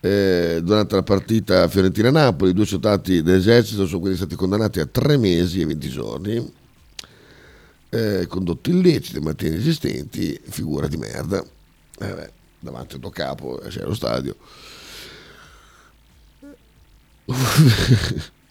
Eh, 0.01 0.61
durante 0.63 0.97
la 0.97 1.03
partita 1.03 1.69
Fiorentina-Napoli, 1.69 2.51
i 2.51 2.55
due 2.55 2.67
soldati 2.67 3.23
dell'esercito 3.23 3.87
sono 3.87 4.01
quindi 4.01 4.19
stati 4.19 4.35
condannati 4.35 4.81
a 4.81 4.87
tre 4.87 5.17
mesi 5.17 5.61
e 5.61 5.67
20 5.67 5.89
giorni. 5.89 6.53
Eh, 7.91 8.27
condotti 8.27 8.71
illeciti, 8.71 9.21
ma 9.21 9.35
inesistenti, 9.39 10.39
figura 10.43 10.89
di 10.89 10.97
merda. 10.97 11.41
Eh 11.43 12.13
beh, 12.13 12.33
davanti 12.59 12.97
al 12.97 13.01
tuo 13.01 13.11
capo, 13.11 13.61
eh, 13.61 13.69
c'è 13.69 13.85
lo 13.85 13.95
stadio. 13.95 14.35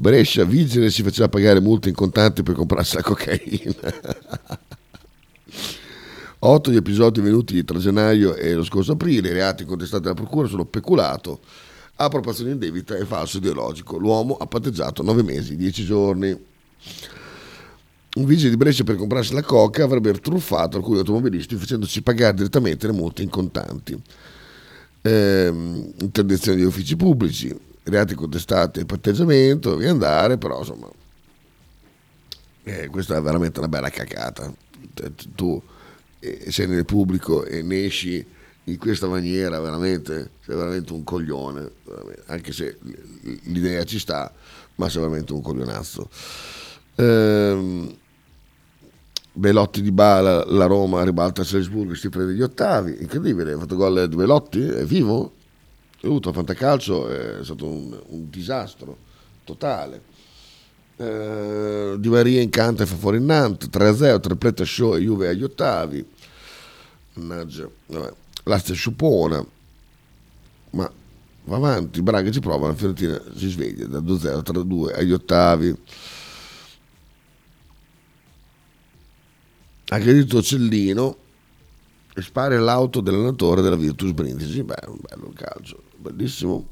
Brescia, 0.00 0.44
vigile 0.44 0.90
si 0.90 1.02
faceva 1.02 1.28
pagare 1.28 1.58
multe 1.58 1.88
in 1.88 1.94
contanti 1.96 2.44
per 2.44 2.54
comprarsi 2.54 2.94
la 2.94 3.02
cocaina. 3.02 3.74
Otto 6.38 6.70
gli 6.70 6.76
episodi 6.76 7.20
venuti 7.20 7.64
tra 7.64 7.80
gennaio 7.80 8.36
e 8.36 8.54
lo 8.54 8.62
scorso 8.62 8.92
aprile, 8.92 9.30
i 9.30 9.32
reati 9.32 9.64
contestati 9.64 10.04
dalla 10.04 10.14
procura 10.14 10.46
sono 10.46 10.66
peculato, 10.66 11.40
appropriazione 11.96 12.52
indebita 12.52 12.94
e 12.94 13.04
falso 13.04 13.38
ideologico. 13.38 13.98
L'uomo 13.98 14.36
ha 14.36 14.46
patteggiato 14.46 15.02
nove 15.02 15.24
mesi, 15.24 15.56
dieci 15.56 15.84
giorni. 15.84 16.28
Un 18.14 18.24
vigile 18.24 18.50
di 18.50 18.56
Brescia 18.56 18.84
per 18.84 18.94
comprarsi 18.94 19.34
la 19.34 19.42
coca 19.42 19.82
avrebbe 19.82 20.12
truffato 20.12 20.76
alcuni 20.76 20.98
automobilisti 20.98 21.56
facendoci 21.56 22.02
pagare 22.02 22.36
direttamente 22.36 22.86
le 22.86 22.92
multe 22.92 23.22
in 23.22 23.30
contanti. 23.30 24.00
Ehm, 25.02 25.92
interdizione 25.98 26.58
di 26.58 26.64
uffici 26.64 26.94
pubblici, 26.94 27.66
reati 27.88 28.14
contestati 28.14 28.80
il 28.80 28.86
patteggiamento, 28.86 29.74
devi 29.74 29.86
andare, 29.86 30.38
però 30.38 30.58
insomma, 30.58 30.88
eh, 32.64 32.88
questa 32.88 33.16
è 33.16 33.20
veramente 33.20 33.58
una 33.58 33.68
bella 33.68 33.90
cacata. 33.90 34.52
Tu 35.34 35.62
eh, 36.20 36.50
sei 36.50 36.66
nel 36.66 36.84
pubblico 36.84 37.44
e 37.44 37.62
ne 37.62 37.84
esci 37.84 38.24
in 38.64 38.78
questa 38.78 39.06
maniera, 39.06 39.60
veramente, 39.60 40.32
sei 40.44 40.56
veramente 40.56 40.92
un 40.92 41.02
coglione, 41.02 41.70
anche 42.26 42.52
se 42.52 42.78
l'idea 43.44 43.84
ci 43.84 43.98
sta, 43.98 44.30
ma 44.74 44.88
sei 44.88 45.00
veramente 45.00 45.32
un 45.32 45.40
coglionazzo. 45.40 46.08
Ehm, 46.96 47.96
Belotti 49.32 49.80
di 49.80 49.92
Bala, 49.92 50.44
la 50.46 50.66
Roma 50.66 51.04
ribalta 51.04 51.42
a 51.42 51.44
Salisburgo 51.44 51.92
e 51.92 51.96
si 51.96 52.08
prende 52.08 52.34
gli 52.34 52.42
ottavi, 52.42 52.96
incredibile, 53.00 53.52
ha 53.52 53.58
fatto 53.58 53.76
gol 53.76 54.08
di 54.08 54.16
Belotti, 54.16 54.60
è 54.60 54.84
vivo? 54.84 55.36
Avuto 56.06 56.28
a 56.28 56.32
Fantacalcio 56.32 57.08
è 57.08 57.44
stato 57.44 57.66
un, 57.66 58.00
un 58.08 58.30
disastro 58.30 58.96
totale. 59.44 60.02
Eh, 60.96 61.94
di 61.98 62.08
Maria 62.08 62.40
incanta 62.40 62.82
e 62.82 62.86
fa 62.86 62.96
fuori 62.96 63.20
Nantes 63.20 63.68
3-0, 63.68 64.20
tripletta 64.20 64.64
show 64.64 64.94
e 64.94 65.00
Juve 65.00 65.28
agli 65.28 65.42
ottavi. 65.42 66.04
Mannaggia, 67.14 67.68
vabbè. 67.86 68.12
L'Astia 68.44 68.74
sciupona, 68.74 69.44
ma 70.70 70.90
va 71.44 71.56
avanti, 71.56 72.00
Braga 72.00 72.30
ci 72.30 72.40
prova, 72.40 72.68
la 72.68 72.74
Fiorentina 72.74 73.20
si 73.34 73.48
sveglia 73.48 73.86
da 73.86 73.98
2-0, 73.98 74.42
3-2 74.42 74.94
agli 74.94 75.12
ottavi. 75.12 75.76
Aggredito 79.90 80.42
Cellino 80.42 81.16
e 82.14 82.22
spara 82.22 82.58
l'auto 82.58 83.00
dell'allenatore 83.00 83.62
della 83.62 83.76
Virtus 83.76 84.12
Brindisi. 84.12 84.62
Beh, 84.62 84.84
un 84.86 84.98
bello 85.00 85.32
calcio 85.34 85.87
bellissimo. 85.98 86.68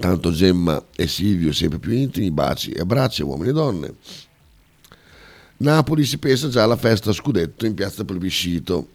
Tanto 0.00 0.30
Gemma 0.30 0.84
e 0.94 1.06
Silvio 1.08 1.52
sempre 1.52 1.78
più 1.78 1.92
intimi, 1.92 2.30
baci 2.30 2.70
e 2.70 2.80
abbracci, 2.80 3.22
uomini 3.22 3.50
e 3.50 3.52
donne. 3.52 3.94
Napoli 5.58 6.04
si 6.04 6.18
pensa 6.18 6.48
già 6.48 6.62
alla 6.62 6.76
festa 6.76 7.12
scudetto 7.12 7.66
in 7.66 7.74
piazza 7.74 8.04
Plebiscito. 8.04 8.88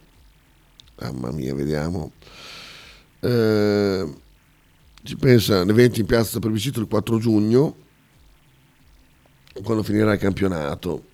Mamma 1.00 1.30
mia, 1.30 1.54
vediamo. 1.54 2.12
Eh, 3.20 4.14
si 5.02 5.16
pensa 5.16 5.60
un 5.60 5.68
evento 5.68 6.00
in 6.00 6.06
piazza 6.06 6.38
Plebiscito 6.38 6.80
il 6.80 6.86
4 6.86 7.18
giugno, 7.18 7.76
quando 9.62 9.82
finirà 9.82 10.14
il 10.14 10.18
campionato. 10.18 11.12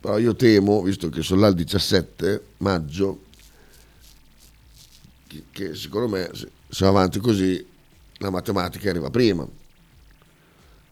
Però 0.00 0.18
io 0.18 0.34
temo, 0.34 0.82
visto 0.82 1.10
che 1.10 1.22
sono 1.22 1.42
là 1.42 1.48
il 1.48 1.54
17 1.54 2.44
maggio, 2.58 3.24
che, 5.26 5.44
che 5.50 5.74
secondo 5.74 6.08
me 6.08 6.30
se 6.32 6.84
va 6.84 6.88
avanti 6.88 7.18
così 7.18 7.66
la 8.14 8.30
matematica 8.30 8.88
arriva 8.88 9.10
prima. 9.10 9.46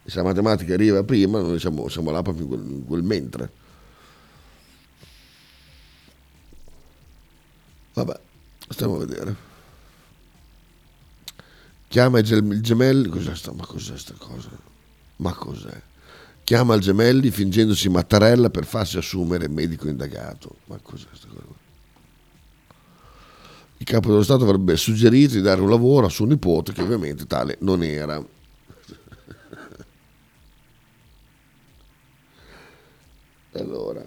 E 0.03 0.09
se 0.09 0.15
la 0.17 0.23
matematica 0.23 0.73
arriva 0.73 1.03
prima, 1.03 1.39
noi 1.41 1.59
siamo, 1.59 1.87
siamo 1.89 2.11
là 2.11 2.21
proprio 2.21 2.43
in 2.43 2.49
quel, 2.49 2.69
in 2.69 2.85
quel 2.85 3.03
mentre. 3.03 3.51
Vabbè, 7.93 8.19
stiamo 8.69 8.95
a 8.95 8.99
vedere. 8.99 9.35
Chiama 11.87 12.19
il 12.19 12.61
gemelli. 12.61 13.09
Cos'è 13.09 13.35
sta? 13.35 13.51
Ma 13.51 13.65
cos'è 13.65 13.97
sta 13.97 14.13
cosa? 14.13 14.49
Ma 15.17 15.33
cos'è? 15.33 15.81
Chiama 16.49 16.73
il 16.73 16.81
Gemelli 16.81 17.29
fingendosi 17.29 17.89
Mattarella 17.89 18.49
per 18.49 18.65
farsi 18.65 18.97
assumere 18.97 19.47
medico 19.47 19.87
indagato. 19.87 20.55
Ma 20.65 20.79
cos'è 20.81 21.05
questa 21.05 21.27
cosa? 21.27 21.45
Il 23.77 23.85
capo 23.85 24.09
dello 24.09 24.23
Stato 24.23 24.45
avrebbe 24.45 24.75
suggerito 24.75 25.35
di 25.35 25.41
dare 25.41 25.61
un 25.61 25.69
lavoro 25.69 26.07
a 26.07 26.09
suo 26.09 26.25
nipote, 26.25 26.73
che 26.73 26.81
ovviamente 26.81 27.27
tale 27.27 27.57
non 27.59 27.83
era. 27.83 28.15
allora, 33.53 34.03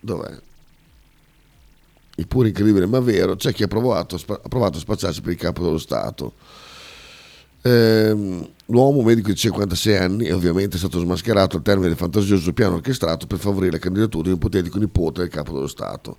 dov'è? 0.00 0.38
Pure 2.28 2.48
incredibile 2.48 2.84
ma 2.84 3.00
vero, 3.00 3.36
c'è 3.36 3.54
chi 3.54 3.62
ha 3.62 3.68
provato, 3.68 4.16
ha 4.16 4.48
provato 4.50 4.76
a 4.76 4.80
spacciarsi 4.80 5.22
per 5.22 5.32
il 5.32 5.38
capo 5.38 5.62
dello 5.62 5.78
Stato 5.78 6.34
Ehm, 7.62 8.48
l'uomo 8.66 9.02
medico 9.02 9.28
di 9.28 9.36
56 9.36 9.96
anni 9.96 10.24
è 10.26 10.34
ovviamente 10.34 10.78
stato 10.78 10.98
smascherato 10.98 11.56
al 11.56 11.62
termine 11.62 11.88
del 11.88 11.96
fantasioso 11.96 12.52
piano 12.52 12.76
orchestrato 12.76 13.26
per 13.26 13.38
favorire 13.38 13.72
la 13.72 13.78
candidatura 13.78 14.24
di 14.24 14.28
un 14.30 14.36
ipotetico 14.36 14.78
nipote 14.78 15.20
del 15.20 15.28
capo 15.28 15.52
dello 15.52 15.66
Stato. 15.66 16.16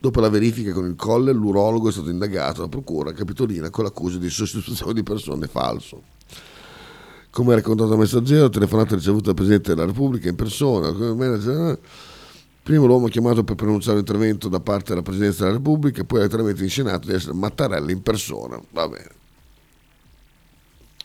Dopo 0.00 0.20
la 0.20 0.28
verifica 0.28 0.72
con 0.72 0.86
il 0.86 0.94
colle, 0.94 1.32
l'urologo 1.32 1.88
è 1.88 1.92
stato 1.92 2.10
indagato 2.10 2.58
dalla 2.58 2.68
procura 2.68 3.12
capitolina 3.12 3.70
con 3.70 3.82
l'accusa 3.82 4.18
di 4.18 4.30
sostituzione 4.30 4.92
di 4.92 5.02
persone 5.02 5.48
falso. 5.48 6.02
Come 7.30 7.54
raccontato 7.56 7.88
dal 7.88 7.98
messaggero, 7.98 8.48
telefonata 8.48 8.94
ricevuta 8.94 9.26
dal 9.26 9.34
Presidente 9.34 9.74
della 9.74 9.86
Repubblica 9.86 10.28
in 10.28 10.36
persona, 10.36 10.92
prima 12.62 12.86
l'uomo 12.86 13.08
chiamato 13.08 13.42
per 13.42 13.56
pronunciare 13.56 13.94
un 13.94 14.00
intervento 14.00 14.48
da 14.48 14.60
parte 14.60 14.90
della 14.90 15.02
Presidenza 15.02 15.44
della 15.44 15.56
Repubblica, 15.56 16.04
poi 16.04 16.20
letteralmente 16.20 16.62
inscenato 16.62 17.08
di 17.08 17.14
essere 17.14 17.34
Mattarella 17.34 17.90
in 17.90 18.02
persona. 18.02 18.60
Va 18.70 18.88
bene. 18.88 19.17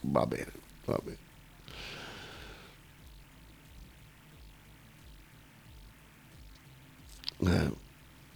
Va 0.06 0.26
bene, 0.26 0.52
va 0.86 1.00
bene. 1.04 1.22
Eh, 7.46 7.72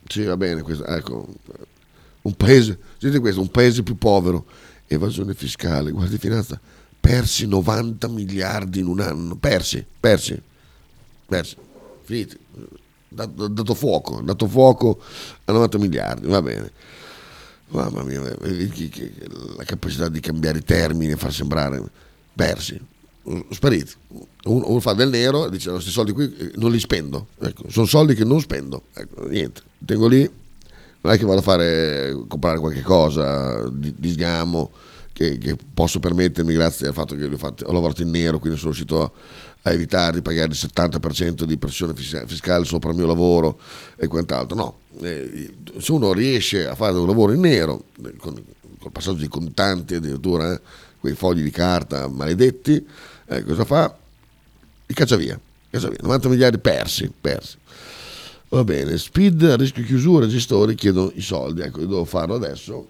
sì, 0.07 0.23
va 0.23 0.37
bene, 0.37 0.61
questo, 0.61 0.85
ecco, 0.85 1.27
un 2.21 2.33
paese, 2.35 2.77
questo, 3.19 3.41
un 3.41 3.51
paese 3.51 3.83
più 3.83 3.97
povero, 3.97 4.45
evasione 4.87 5.33
fiscale, 5.33 5.91
guardia 5.91 6.15
di 6.15 6.21
finanza, 6.21 6.59
persi 6.99 7.47
90 7.47 8.07
miliardi 8.07 8.79
in 8.79 8.87
un 8.87 8.99
anno, 8.99 9.35
persi, 9.35 9.85
persi, 9.99 10.41
persi, 11.25 11.55
finiti, 12.03 12.37
dato, 13.07 13.47
dato 13.47 13.73
fuoco, 13.73 14.21
dato 14.21 14.47
fuoco 14.47 14.99
a 15.45 15.51
90 15.51 15.77
miliardi, 15.77 16.27
va 16.27 16.41
bene. 16.41 16.71
Mamma 17.69 18.03
mia, 18.03 18.21
la 18.21 19.63
capacità 19.65 20.07
di 20.07 20.19
cambiare 20.19 20.59
i 20.59 20.63
termini 20.63 21.11
e 21.11 21.17
far 21.17 21.33
sembrare 21.33 21.83
persi, 22.33 22.79
spariti. 23.49 23.93
Uno, 24.45 24.69
uno, 24.69 24.79
fa 24.79 24.93
del 24.93 25.09
nero 25.09 25.47
e 25.47 25.49
dice: 25.49 25.71
questi 25.71 25.89
soldi 25.89 26.13
qui 26.13 26.33
eh, 26.37 26.51
non 26.55 26.71
li 26.71 26.79
spendo. 26.79 27.27
Ecco, 27.39 27.69
sono 27.69 27.85
soldi 27.85 28.15
che 28.15 28.23
non 28.23 28.39
spendo. 28.39 28.83
Ecco, 28.93 29.27
niente, 29.27 29.61
tengo 29.85 30.07
lì. 30.07 30.29
Non 31.01 31.13
è 31.13 31.17
che 31.17 31.25
vado 31.25 31.39
a 31.39 31.43
fare, 31.43 32.17
comprare 32.27 32.59
qualche 32.59 32.81
cosa 32.81 33.69
di, 33.69 33.93
di 33.97 34.11
sgamo 34.11 34.71
che, 35.17 35.39
che, 35.39 35.57
posso 35.73 35.99
permettermi 35.99 36.53
grazie 36.53 36.87
al 36.87 36.93
fatto 36.93 37.15
che 37.15 37.25
ho, 37.25 37.37
fatto, 37.37 37.65
ho 37.65 37.71
lavorato 37.71 38.03
in 38.03 38.11
nero, 38.11 38.37
quindi 38.37 38.59
sono 38.59 38.71
riuscito 38.71 39.03
a, 39.03 39.11
a 39.63 39.71
evitare 39.71 40.17
di 40.17 40.21
pagare 40.21 40.51
il 40.51 40.57
70% 40.57 41.43
di 41.43 41.57
pressione 41.57 41.93
fiscale 41.95 42.65
sopra 42.65 42.91
il 42.91 42.97
mio 42.97 43.07
lavoro 43.07 43.59
e 43.95 44.05
quant'altro. 44.05 44.55
No, 44.55 44.77
eh, 45.01 45.53
se 45.77 45.91
uno 45.91 46.13
riesce 46.13 46.67
a 46.67 46.75
fare 46.75 46.97
un 46.97 47.07
lavoro 47.07 47.33
in 47.33 47.41
nero, 47.41 47.85
eh, 48.05 48.15
con, 48.17 48.41
col 48.79 48.91
passaggio 48.91 49.19
di 49.19 49.27
contanti 49.27 49.95
addirittura, 49.95 50.53
eh, 50.53 50.61
quei 50.99 51.13
fogli 51.13 51.43
di 51.43 51.51
carta 51.51 52.07
maledetti, 52.07 52.85
eh, 53.27 53.43
cosa 53.43 53.65
fa? 53.65 53.95
Li 54.85 54.93
caccia 54.93 55.15
via, 55.15 55.39
caccia 55.69 55.89
via. 55.89 55.99
90 56.01 56.29
miliardi 56.29 56.57
persi, 56.59 57.11
persi. 57.19 57.57
Va 58.49 58.63
bene, 58.63 58.97
speed 58.97 59.43
rischio 59.55 59.83
chiusura, 59.83 60.25
gestori 60.25 60.73
chiedono 60.75 61.11
i 61.15 61.21
soldi, 61.21 61.61
ecco, 61.61 61.81
io 61.81 61.87
devo 61.87 62.05
farlo 62.05 62.35
adesso. 62.35 62.87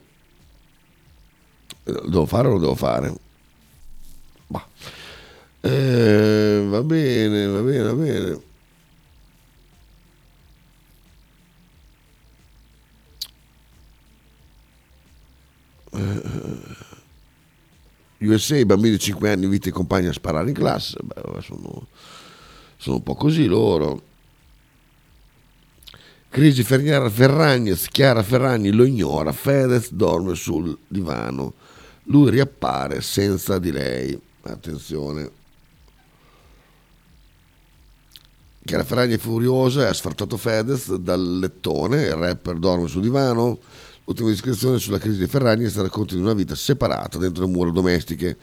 Lo 1.84 2.02
devo 2.06 2.26
fare 2.26 2.48
o 2.48 2.52
lo 2.52 2.60
devo 2.60 2.76
fare? 2.76 3.14
Bah. 4.48 4.68
Eh, 5.62 6.66
va 6.68 6.84
bene, 6.84 7.48
va 7.48 7.62
bene, 7.62 7.84
va 7.84 7.94
bene. 7.94 8.42
USA, 18.20 18.58
i 18.58 18.66
bambini 18.66 18.96
di 18.96 19.00
5 19.00 19.32
anni 19.32 19.46
invita 19.46 19.70
i 19.70 19.72
compagni 19.72 20.08
a 20.08 20.14
sparare 20.14 20.50
in 20.50 20.56
classe, 20.56 20.98
Beh, 21.04 21.42
sono, 21.42 21.88
sono, 22.78 22.96
un 22.96 23.04
po' 23.04 23.16
così 23.16 23.46
loro. 23.46 24.02
Crisi 26.30 26.64
Ferragni, 26.64 27.74
Chiara 27.74 28.22
Ferragni 28.22 28.72
lo 28.72 28.84
ignora, 28.84 29.32
Fedez 29.32 29.92
dorme 29.92 30.36
sul 30.36 30.78
divano, 30.88 31.54
lui 32.04 32.30
riappare 32.30 33.02
senza 33.02 33.60
di 33.60 33.72
lei. 33.72 34.20
Attenzione. 34.44 35.32
Chiara 38.64 38.84
Ferragni 38.84 39.14
è 39.14 39.18
furiosa 39.18 39.84
e 39.84 39.86
ha 39.88 39.94
sfrattato 39.94 40.36
Fedez 40.36 40.94
dal 40.96 41.40
lettone, 41.40 42.04
il 42.04 42.14
rapper 42.14 42.58
dorme 42.58 42.88
sul 42.88 43.02
divano, 43.02 43.60
Ultima 44.08 44.30
descrizione 44.30 44.80
sulla 44.80 45.00
crisi 45.00 45.20
di 45.20 45.28
Ferragni 45.28 45.66
è 45.66 45.70
stata 45.70 45.88
racconta 45.88 46.16
di 46.16 46.22
una 46.22 46.34
vita 46.34 46.56
separata 46.56 47.18
dentro 47.18 47.44
le 47.44 47.52
mura 47.52 47.72
domestiche. 47.72 48.38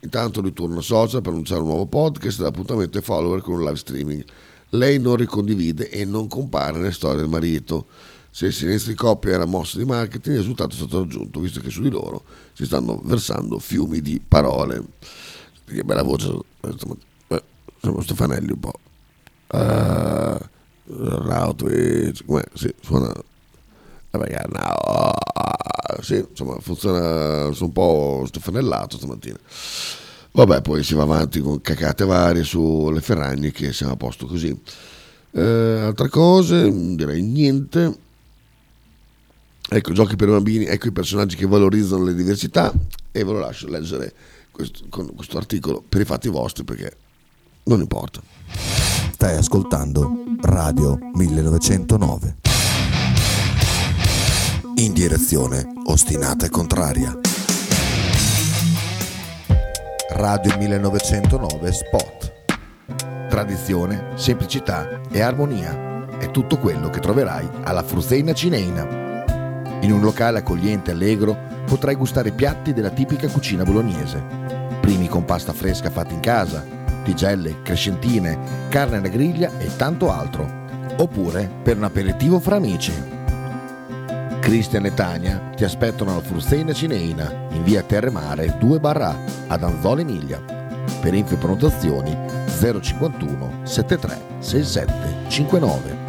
Intanto 0.00 0.40
lui 0.40 0.54
torna 0.54 0.80
social 0.80 1.20
per 1.20 1.32
annunciare 1.32 1.60
un 1.60 1.66
nuovo 1.66 1.84
podcast 1.84 2.40
l'appuntamento 2.40 2.96
è 2.96 3.02
follower 3.02 3.42
con 3.42 3.56
un 3.56 3.64
live 3.64 3.76
streaming. 3.76 4.24
Lei 4.70 4.98
non 4.98 5.16
ricondivide 5.16 5.90
e 5.90 6.06
non 6.06 6.26
compare 6.26 6.78
nelle 6.78 6.92
storie 6.92 7.18
del 7.18 7.28
marito. 7.28 7.88
Se 8.30 8.46
il 8.46 8.54
silenzio 8.54 8.92
di 8.92 8.96
coppia 8.96 9.32
era 9.32 9.44
mossa 9.44 9.76
di 9.76 9.84
marketing, 9.84 10.36
il 10.36 10.40
risultato 10.40 10.70
è 10.70 10.78
stato 10.78 11.00
raggiunto, 11.00 11.40
visto 11.40 11.60
che 11.60 11.68
su 11.68 11.82
di 11.82 11.90
loro 11.90 12.24
si 12.54 12.64
stanno 12.64 12.98
versando 13.04 13.58
fiumi 13.58 14.00
di 14.00 14.22
parole. 14.26 14.82
Che 15.66 15.84
bella 15.84 16.02
voce, 16.02 16.34
eh, 16.62 17.42
siamo 17.78 18.00
Stefanelli 18.00 18.52
un 18.52 18.60
po'. 18.60 18.78
Uh, 19.48 20.38
Rautwitch, 21.26 22.24
come 22.24 22.44
sì, 22.54 22.72
suona 22.80 23.12
perché 24.18 24.44
no, 24.48 25.12
sì, 26.02 26.24
insomma, 26.28 26.58
funziona, 26.60 27.52
sono 27.52 27.66
un 27.66 27.72
po' 27.72 28.24
stefanellato 28.26 28.96
stamattina. 28.96 29.38
Vabbè, 30.32 30.62
poi 30.62 30.82
si 30.82 30.94
va 30.94 31.02
avanti 31.02 31.40
con 31.40 31.60
cacate 31.60 32.04
varie 32.04 32.44
sulle 32.44 33.00
Ferragni 33.00 33.50
che 33.50 33.72
siamo 33.72 33.92
a 33.92 33.96
posto 33.96 34.26
così. 34.26 34.58
Eh, 35.32 35.40
altre 35.40 36.08
cose, 36.08 36.70
direi 36.94 37.22
niente. 37.22 37.98
Ecco, 39.68 39.92
giochi 39.92 40.16
per 40.16 40.28
bambini, 40.28 40.64
ecco 40.64 40.88
i 40.88 40.92
personaggi 40.92 41.36
che 41.36 41.46
valorizzano 41.46 42.04
le 42.04 42.14
diversità 42.14 42.72
e 43.12 43.24
ve 43.24 43.32
lo 43.32 43.38
lascio 43.38 43.68
leggere 43.68 44.12
questo, 44.50 44.84
con 44.88 45.14
questo 45.14 45.36
articolo 45.36 45.82
per 45.88 46.00
i 46.00 46.04
fatti 46.04 46.28
vostri 46.28 46.64
perché 46.64 46.96
non 47.64 47.80
importa. 47.80 48.20
Stai 49.12 49.36
ascoltando 49.36 50.24
Radio 50.40 50.98
1909 51.14 52.49
in 54.80 54.94
direzione 54.94 55.66
ostinata 55.84 56.46
e 56.46 56.48
contraria. 56.48 57.14
Radio 60.12 60.56
1909 60.56 61.72
Spot. 61.72 62.32
Tradizione, 63.28 64.12
semplicità 64.14 65.02
e 65.10 65.20
armonia 65.20 66.08
è 66.18 66.30
tutto 66.30 66.56
quello 66.56 66.88
che 66.88 66.98
troverai 66.98 67.46
alla 67.64 67.82
Fruzeina 67.82 68.32
Cineina. 68.32 69.24
In 69.82 69.92
un 69.92 70.00
locale 70.00 70.38
accogliente 70.38 70.92
e 70.92 70.94
allegro 70.94 71.36
potrai 71.66 71.94
gustare 71.94 72.30
piatti 72.32 72.72
della 72.72 72.88
tipica 72.88 73.28
cucina 73.28 73.64
bolognese. 73.64 74.24
Primi 74.80 75.08
con 75.08 75.26
pasta 75.26 75.52
fresca 75.52 75.90
fatta 75.90 76.14
in 76.14 76.20
casa, 76.20 76.64
tigelle, 77.04 77.60
crescentine, 77.60 78.68
carne 78.70 78.96
alla 78.96 79.08
griglia 79.08 79.58
e 79.58 79.76
tanto 79.76 80.10
altro. 80.10 80.50
Oppure 80.96 81.50
per 81.62 81.76
un 81.76 81.84
aperitivo 81.84 82.40
fra 82.40 82.56
amici 82.56 83.18
Cristian 84.40 84.86
e 84.86 84.94
Tania 84.94 85.50
ti 85.54 85.64
aspettano 85.64 86.12
alla 86.12 86.22
Frusteina 86.22 86.72
Cineina 86.72 87.30
in 87.50 87.62
via 87.62 87.82
Terremare 87.82 88.56
2 88.58 88.80
barra 88.80 89.16
ad 89.46 89.62
Anzola 89.62 90.00
Emilia. 90.00 90.40
Per 91.00 91.14
info 91.14 91.34
e 91.34 91.36
prenotazioni 91.36 92.16
051 92.48 93.60
73 93.64 94.18
67 94.40 95.28
59. 95.28 96.08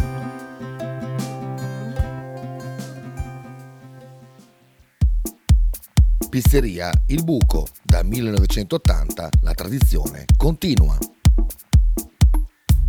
Pizzeria 6.29 6.89
Il 7.07 7.23
Buco, 7.25 7.67
da 7.83 8.01
1980 8.03 9.29
la 9.41 9.53
tradizione 9.53 10.25
continua. 10.37 10.97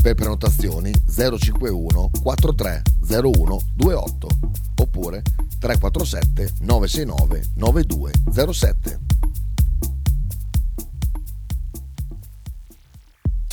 Per 0.00 0.14
prenotazioni 0.14 0.92
051 1.06 2.10
4301 2.22 3.60
28 3.76 4.28
oppure 4.76 5.22
347 5.58 6.54
969 6.60 7.50
9207. 7.56 8.98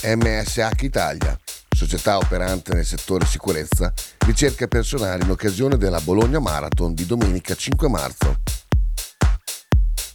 MSH 0.03 0.83
Italia, 0.83 1.37
società 1.75 2.15
operante 2.15 2.73
nel 2.73 2.85
settore 2.85 3.25
sicurezza, 3.25 3.91
ricerca 4.19 4.67
personale 4.67 5.25
in 5.25 5.31
occasione 5.31 5.75
della 5.75 5.99
Bologna 5.99 6.39
Marathon 6.39 6.93
di 6.93 7.05
domenica 7.05 7.55
5 7.55 7.89
marzo. 7.89 8.39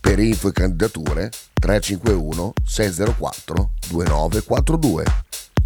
Per 0.00 0.18
info 0.18 0.48
e 0.48 0.52
candidature 0.52 1.30
351 1.52 2.52
604 2.64 3.70
2942 3.88 5.04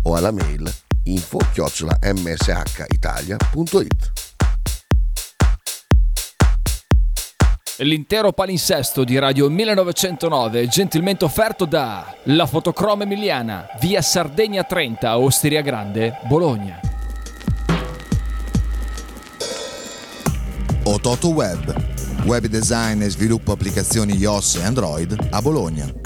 o 0.06 0.14
alla 0.14 0.30
mail 0.30 0.72
info 1.04 1.38
mshitalia.it 2.00 2.34
L'intero 7.78 8.32
palinsesto 8.32 9.04
di 9.04 9.18
Radio 9.18 9.50
1909 9.50 10.62
è 10.62 10.66
gentilmente 10.66 11.26
offerto 11.26 11.66
da 11.66 12.16
La 12.24 12.46
Fotocroma 12.46 13.02
Emiliana, 13.02 13.66
via 13.80 14.00
Sardegna 14.00 14.62
30, 14.62 15.18
Osteria 15.18 15.60
Grande, 15.60 16.20
Bologna. 16.26 16.80
Ototo 20.84 21.28
Web, 21.28 21.74
web 22.24 22.46
design 22.46 23.02
e 23.02 23.10
sviluppo 23.10 23.52
applicazioni 23.52 24.16
iOS 24.16 24.54
e 24.54 24.64
Android 24.64 25.28
a 25.30 25.42
Bologna. 25.42 26.05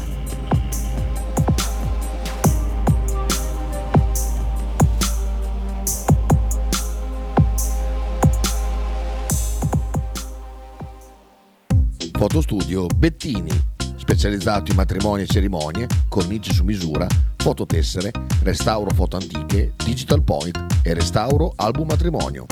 Fotostudio 12.21 12.85
Bettini, 12.85 13.49
specializzato 13.95 14.69
in 14.69 14.77
matrimoni 14.77 15.23
e 15.23 15.25
cerimonie, 15.25 15.87
cornici 16.07 16.53
su 16.53 16.63
misura, 16.63 17.07
fototessere, 17.37 18.11
restauro 18.43 18.91
foto 18.91 19.17
antiche, 19.17 19.73
digital 19.83 20.21
point 20.21 20.55
e 20.83 20.93
restauro 20.93 21.51
album 21.55 21.87
matrimonio. 21.87 22.45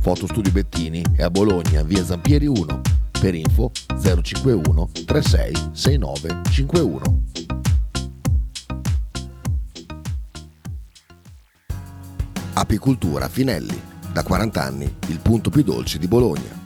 Fotostudio 0.00 0.52
Bettini 0.52 1.02
è 1.14 1.22
a 1.22 1.30
Bologna, 1.30 1.82
via 1.82 2.04
Zampieri 2.04 2.44
1, 2.44 2.80
per 3.18 3.34
info 3.34 3.70
051 3.98 4.90
36 5.06 5.70
69 5.72 6.40
51. 6.50 7.22
Apicultura 12.52 13.30
Finelli, 13.30 13.80
da 14.12 14.22
40 14.22 14.62
anni 14.62 14.94
il 15.06 15.20
punto 15.20 15.48
più 15.48 15.62
dolce 15.62 15.96
di 15.96 16.06
Bologna. 16.06 16.65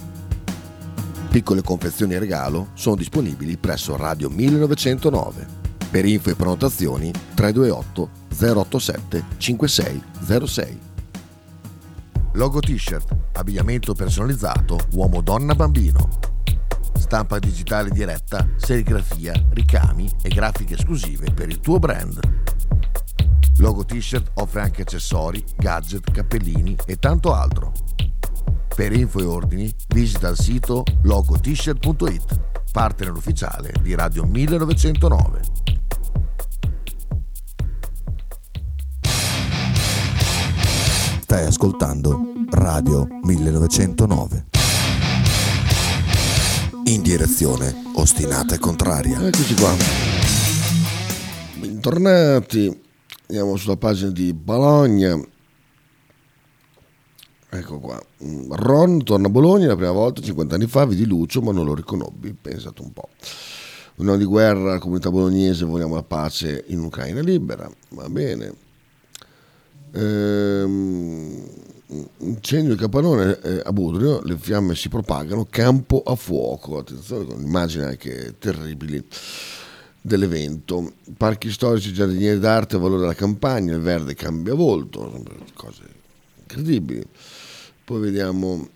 Piccole 1.31 1.61
confezioni 1.61 2.17
regalo 2.17 2.71
sono 2.73 2.97
disponibili 2.97 3.55
presso 3.55 3.95
Radio 3.95 4.29
1909. 4.29 5.47
Per 5.89 6.03
info 6.03 6.29
e 6.29 6.35
prenotazioni 6.35 7.09
328 7.35 8.09
087 8.37 9.23
5606. 9.37 10.79
Logo 12.33 12.59
t-shirt, 12.59 13.15
abbigliamento 13.31 13.93
personalizzato 13.93 14.77
uomo 14.91 15.21
donna 15.21 15.55
bambino. 15.55 16.09
Stampa 16.95 17.39
digitale 17.39 17.91
diretta, 17.91 18.45
serigrafia, 18.57 19.31
ricami 19.51 20.11
e 20.21 20.27
grafiche 20.27 20.73
esclusive 20.73 21.31
per 21.31 21.47
il 21.47 21.61
tuo 21.61 21.79
brand. 21.79 22.19
Logo 23.59 23.85
t-shirt 23.85 24.31
offre 24.33 24.59
anche 24.59 24.81
accessori, 24.81 25.41
gadget, 25.55 26.11
cappellini 26.11 26.75
e 26.85 26.97
tanto 26.97 27.33
altro. 27.33 27.71
Per 28.81 28.93
info 28.93 29.19
e 29.19 29.25
ordini 29.25 29.71
visita 29.89 30.29
il 30.29 30.37
sito 30.39 30.83
logotshirt.it, 31.03 32.41
partner 32.71 33.11
ufficiale 33.11 33.71
di 33.79 33.93
Radio 33.93 34.23
1909. 34.23 35.41
Stai 41.21 41.45
ascoltando 41.45 42.19
Radio 42.49 43.07
1909. 43.21 44.45
In 46.85 47.03
direzione 47.03 47.83
ostinata 47.93 48.55
e 48.55 48.57
contraria. 48.57 49.27
Eccoci 49.27 49.53
qua. 49.53 49.75
Bentornati. 51.59 52.81
Andiamo 53.27 53.57
sulla 53.57 53.77
pagina 53.77 54.09
di 54.09 54.33
Bologna. 54.33 55.30
Ecco 57.53 57.79
qua. 57.79 58.01
Ron 58.51 59.03
torna 59.03 59.27
a 59.27 59.29
Bologna 59.29 59.67
la 59.67 59.75
prima 59.75 59.91
volta 59.91 60.21
50 60.21 60.55
anni 60.55 60.67
fa, 60.67 60.85
vidi 60.85 61.05
Lucio, 61.05 61.41
ma 61.41 61.51
non 61.51 61.65
lo 61.65 61.75
riconobbi. 61.75 62.33
Pensate 62.33 62.81
un 62.81 62.93
po'. 62.93 63.09
Un 63.95 64.07
anno 64.07 64.17
di 64.17 64.23
guerra, 64.23 64.79
comunità 64.79 65.11
bolognese, 65.11 65.65
vogliamo 65.65 65.95
la 65.95 66.03
pace 66.03 66.63
in 66.67 66.79
Ucraina 66.79 67.19
libera. 67.19 67.69
Va 67.89 68.07
bene. 68.07 68.53
Ehm, 69.91 71.43
incendio 72.19 72.73
di 72.73 72.79
capannone 72.79 73.37
eh, 73.41 73.61
a 73.65 73.73
Budrio, 73.73 74.21
le 74.23 74.37
fiamme 74.37 74.73
si 74.73 74.87
propagano, 74.87 75.45
campo 75.49 76.01
a 76.05 76.15
fuoco. 76.15 76.77
Attenzione, 76.77 77.25
con 77.25 77.41
immagini 77.41 77.83
anche 77.83 78.35
terribili 78.39 79.05
dell'evento. 79.99 80.93
Parchi 81.17 81.51
storici, 81.51 81.91
giardinieri 81.91 82.39
d'arte, 82.39 82.77
valore 82.77 83.01
della 83.01 83.13
campagna, 83.13 83.75
il 83.75 83.81
verde 83.81 84.13
cambia 84.13 84.53
volto, 84.53 85.21
cose 85.53 85.99
incredibili. 86.51 87.03
Poi 87.91 87.99
vediamo 87.99 88.69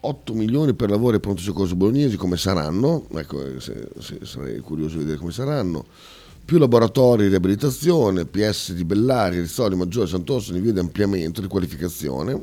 ...8 0.00 0.32
milioni 0.32 0.74
per 0.74 0.90
lavori 0.90 1.16
e 1.16 1.20
pronto 1.20 1.42
soccorso 1.42 1.74
bolognesi, 1.74 2.16
come 2.16 2.36
saranno? 2.36 3.08
Ecco, 3.12 3.58
se, 3.58 3.88
se, 3.98 4.20
sarei 4.22 4.60
curioso 4.60 4.92
di 4.92 5.00
vedere 5.00 5.18
come 5.18 5.32
saranno. 5.32 5.84
Più 6.44 6.58
laboratori 6.58 7.24
di 7.24 7.30
riabilitazione, 7.30 8.26
PS 8.26 8.72
di 8.74 8.84
Bellari, 8.84 9.40
Rizzoli, 9.40 9.74
Maggiore, 9.74 10.06
Sant'Orso 10.06 10.54
in 10.54 10.62
via 10.62 10.72
di 10.72 10.78
ampliamento, 10.78 11.40
di 11.40 11.48
qualificazione. 11.48 12.40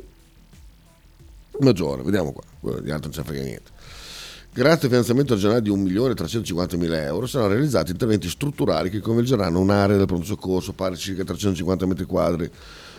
Maggiore, 1.60 2.02
vediamo 2.02 2.32
qua, 2.32 2.78
di 2.80 2.90
altro 2.90 3.10
non 3.10 3.12
ci 3.12 3.22
frega 3.22 3.42
niente. 3.42 3.73
Grazie 4.56 4.84
al 4.84 4.90
finanziamento 4.90 5.34
regionale 5.34 5.62
di 5.62 5.70
1.350.000 5.70 6.92
euro 7.06 7.26
saranno 7.26 7.54
realizzati 7.54 7.90
interventi 7.90 8.28
strutturali 8.28 8.88
che 8.88 9.00
coinvolgeranno 9.00 9.58
un'area 9.58 9.96
del 9.96 10.06
pronto 10.06 10.24
soccorso 10.24 10.72
pari 10.72 10.94
a 10.94 10.96
circa 10.96 11.24
350 11.24 11.86
metri 11.86 12.04
quadri, 12.04 12.48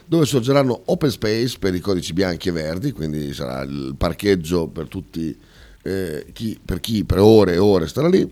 dove 0.06 0.26
sorgeranno 0.26 0.82
open 0.88 1.10
space 1.10 1.56
per 1.58 1.74
i 1.74 1.80
codici 1.80 2.12
bianchi 2.12 2.50
e 2.50 2.52
verdi, 2.52 2.91
quindi 2.91 3.34
sarà 3.34 3.62
il 3.62 3.96
parcheggio 3.98 4.68
per 4.68 4.89
tutti, 4.89 5.34
eh, 5.82 6.26
chi, 6.34 6.60
per 6.63 6.82
chi 6.82 7.06
per 7.06 7.20
ore 7.20 7.54
e 7.54 7.58
ore 7.58 7.88
starà 7.88 8.10
lì. 8.10 8.30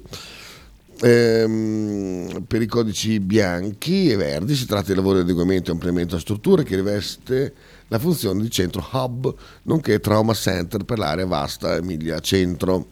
Ehm, 1.05 2.45
per 2.47 2.61
i 2.61 2.65
codici 2.65 3.19
bianchi 3.19 4.09
e 4.09 4.15
verdi 4.15 4.55
si 4.55 4.65
tratta 4.65 4.87
di 4.87 4.95
lavori 4.95 5.17
di 5.17 5.23
adeguamento 5.23 5.69
e 5.69 5.73
ampliamento 5.73 6.11
della 6.11 6.21
struttura 6.21 6.63
che 6.63 6.77
riveste 6.77 7.53
la 7.89 7.99
funzione 7.99 8.41
di 8.41 8.49
centro 8.49 8.87
hub, 8.89 9.35
nonché 9.63 9.99
trauma 9.99 10.33
center 10.33 10.85
per 10.85 10.99
l'area 10.99 11.25
vasta 11.25 11.75
Emilia 11.75 12.21
Centro. 12.21 12.87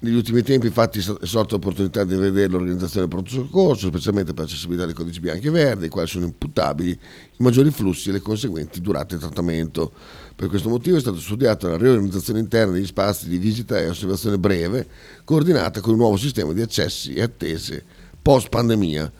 Negli 0.00 0.14
ultimi 0.14 0.42
tempi 0.42 0.68
infatti 0.68 1.00
è 1.00 1.26
sorta 1.26 1.54
l'opportunità 1.54 2.04
di 2.04 2.14
vedere 2.14 2.46
l'organizzazione 2.46 3.06
del 3.06 3.08
pronto 3.08 3.30
soccorso, 3.30 3.88
specialmente 3.88 4.32
per 4.32 4.44
l'accessibilità 4.44 4.84
dei 4.84 4.94
codici 4.94 5.18
bianchi 5.18 5.48
e 5.48 5.50
verdi, 5.50 5.84
ai 5.84 5.90
quali 5.90 6.06
sono 6.06 6.24
imputabili 6.24 6.90
i 6.90 6.98
maggiori 7.38 7.72
flussi 7.72 8.10
e 8.10 8.12
le 8.12 8.20
conseguenti 8.20 8.80
durate 8.80 9.16
di 9.16 9.20
trattamento. 9.20 9.90
Per 10.36 10.48
questo 10.48 10.68
motivo 10.68 10.98
è 10.98 11.00
stata 11.00 11.18
studiata 11.18 11.66
la 11.66 11.76
riorganizzazione 11.76 12.38
interna 12.38 12.74
degli 12.74 12.86
spazi 12.86 13.28
di 13.28 13.38
visita 13.38 13.76
e 13.76 13.88
osservazione 13.88 14.38
breve, 14.38 14.86
coordinata 15.24 15.80
con 15.80 15.94
un 15.94 15.98
nuovo 15.98 16.16
sistema 16.16 16.52
di 16.52 16.60
accessi 16.60 17.14
e 17.14 17.22
attese 17.22 17.84
post 18.22 18.50
pandemia 18.50 19.10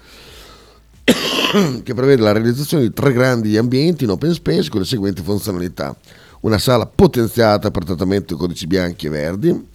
che 1.83 1.95
prevede 1.95 2.23
la 2.23 2.31
realizzazione 2.31 2.85
di 2.85 2.93
tre 2.93 3.13
grandi 3.13 3.57
ambienti 3.57 4.05
in 4.05 4.11
open 4.11 4.33
space 4.33 4.71
con 4.71 4.79
le 4.79 4.87
seguenti 4.87 5.23
funzionalità. 5.23 5.97
Una 6.43 6.59
sala 6.59 6.87
potenziata 6.87 7.73
per 7.73 7.85
trattamento 7.85 8.35
di 8.35 8.41
codici 8.41 8.69
bianchi 8.69 9.07
e 9.07 9.11
verdi, 9.11 9.67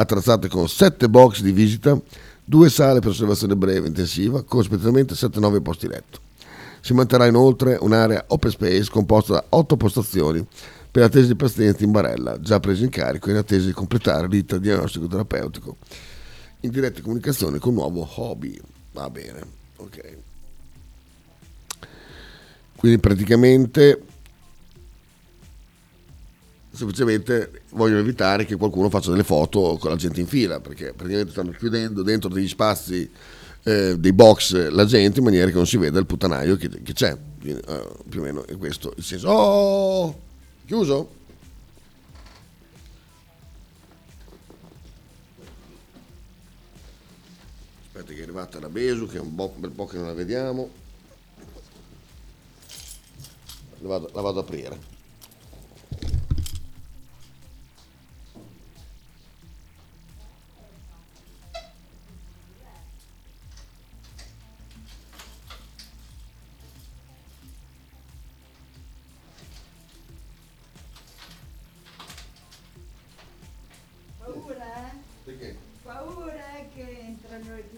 attrezzate 0.00 0.48
con 0.48 0.68
sette 0.68 1.08
box 1.08 1.40
di 1.42 1.52
visita, 1.52 2.00
due 2.44 2.70
sale 2.70 3.00
per 3.00 3.10
osservazione 3.10 3.54
breve 3.54 3.86
intensiva, 3.86 4.42
con 4.42 4.60
rispettivamente 4.60 5.14
7-9 5.14 5.62
posti 5.62 5.86
letto. 5.86 6.20
Si 6.80 6.94
manterrà 6.94 7.26
inoltre 7.26 7.76
un'area 7.78 8.24
open 8.28 8.50
space 8.50 8.90
composta 8.90 9.34
da 9.34 9.44
otto 9.50 9.76
postazioni 9.76 10.44
per 10.90 11.04
attesa 11.04 11.26
di 11.26 11.36
pazienti 11.36 11.84
in 11.84 11.90
barella, 11.90 12.40
già 12.40 12.58
presi 12.58 12.84
in 12.84 12.90
carico 12.90 13.30
in 13.30 13.36
attesa 13.36 13.66
di 13.66 13.72
completare 13.72 14.26
l'iter 14.26 14.58
diagnostico 14.58 15.06
terapeutico, 15.06 15.76
in 16.60 16.70
diretta 16.70 17.02
comunicazione 17.02 17.58
con 17.58 17.70
un 17.70 17.76
nuovo 17.76 18.08
hobby. 18.16 18.58
Va 18.92 19.08
bene, 19.10 19.40
ok. 19.76 20.16
Quindi 22.76 22.98
praticamente 22.98 24.02
semplicemente 26.72 27.62
vogliono 27.70 28.00
evitare 28.00 28.44
che 28.44 28.56
qualcuno 28.56 28.88
faccia 28.88 29.10
delle 29.10 29.24
foto 29.24 29.76
con 29.78 29.90
la 29.90 29.96
gente 29.96 30.20
in 30.20 30.26
fila, 30.26 30.60
perché 30.60 30.92
praticamente 30.92 31.32
stanno 31.32 31.50
chiudendo 31.50 32.02
dentro 32.02 32.28
degli 32.28 32.48
spazi 32.48 33.10
eh, 33.62 33.98
dei 33.98 34.12
box 34.12 34.70
la 34.70 34.84
gente 34.86 35.18
in 35.18 35.24
maniera 35.24 35.48
che 35.48 35.56
non 35.56 35.66
si 35.66 35.76
veda 35.76 35.98
il 35.98 36.06
puttanaio 36.06 36.56
che, 36.56 36.68
che 36.82 36.92
c'è. 36.92 37.16
Quindi, 37.40 37.60
eh, 37.66 37.88
più 38.08 38.20
o 38.20 38.22
meno 38.22 38.46
è 38.46 38.56
questo 38.56 38.92
il 38.96 39.02
senso. 39.02 39.28
Oh, 39.28 40.20
chiuso? 40.66 41.18
Aspetta 47.86 48.12
che 48.12 48.20
è 48.20 48.22
arrivata 48.22 48.60
la 48.60 48.68
Besu, 48.68 49.06
che 49.06 49.16
è 49.16 49.20
un, 49.20 49.34
bel 49.34 49.70
po' 49.70 49.86
che 49.86 49.96
non 49.96 50.06
la 50.06 50.14
vediamo. 50.14 50.70
La 53.80 53.88
vado, 53.88 54.10
la 54.14 54.20
vado 54.20 54.38
ad 54.38 54.44
aprire. 54.46 54.89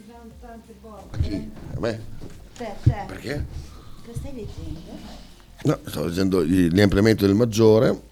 Danno 0.07 0.33
tante 0.41 0.73
A 0.73 0.81
botte. 0.81 1.19
chi? 1.21 1.51
A 1.75 1.81
me? 1.81 2.01
Te, 2.57 2.73
te. 2.83 3.05
Perché? 3.07 3.47
Che 4.05 4.13
stai 4.15 4.35
leggendo? 4.35 4.81
No, 5.65 5.79
stavo 5.87 6.07
leggendo 6.07 6.41
ampliamenti 6.83 7.25
del 7.25 7.35
maggiore. 7.35 8.11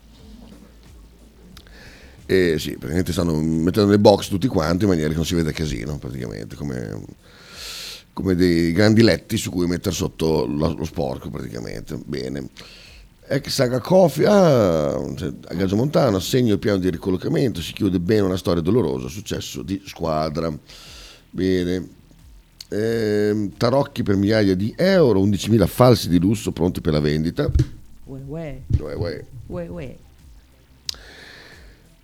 E 2.27 2.59
sì, 2.59 2.71
praticamente 2.73 3.11
stanno 3.13 3.35
mettendo 3.41 3.89
nei 3.89 3.99
box 3.99 4.29
tutti 4.29 4.47
quanti 4.47 4.85
in 4.85 4.91
maniera 4.91 5.11
che 5.11 5.17
non 5.17 5.25
si 5.25 5.35
veda 5.35 5.51
casino, 5.51 5.99
praticamente, 5.99 6.55
come, 6.55 7.01
come 8.13 8.37
dei 8.37 8.71
grandi 8.71 9.03
letti 9.03 9.37
su 9.37 9.51
cui 9.51 9.67
mettere 9.67 9.95
sotto 9.95 10.47
lo, 10.47 10.75
lo 10.75 10.85
sporco, 10.85 11.29
praticamente. 11.29 11.97
Bene. 11.97 12.49
Ex 13.27 13.49
Saga 13.49 13.81
Coffee, 13.81 14.27
ah, 14.27 15.13
cioè, 15.17 15.33
a 15.49 15.55
Gaggio 15.55 15.77
Montano, 15.77 16.17
assegno 16.19 16.53
il 16.53 16.59
piano 16.61 16.79
di 16.79 16.91
ricollocamento, 16.91 17.61
si 17.61 17.73
chiude 17.73 17.99
bene 17.99 18.23
una 18.23 18.37
storia 18.37 18.63
dolorosa, 18.63 19.09
successo 19.09 19.63
di 19.63 19.83
squadra. 19.85 20.57
Bene. 21.31 21.89
Ehm, 22.69 23.53
tarocchi 23.57 24.03
per 24.03 24.17
migliaia 24.17 24.55
di 24.55 24.73
euro, 24.77 25.21
11.000 25.25 25.67
falsi 25.67 26.09
di 26.09 26.19
lusso 26.21 26.53
pronti 26.53 26.81
per 26.81 26.93
la 26.93 27.01
vendita. 27.01 27.51
Uè, 28.05 28.19
uè, 28.27 28.59
Uè, 28.79 28.95
uè. 28.95 29.25
uè, 29.47 29.69
uè. 29.69 29.97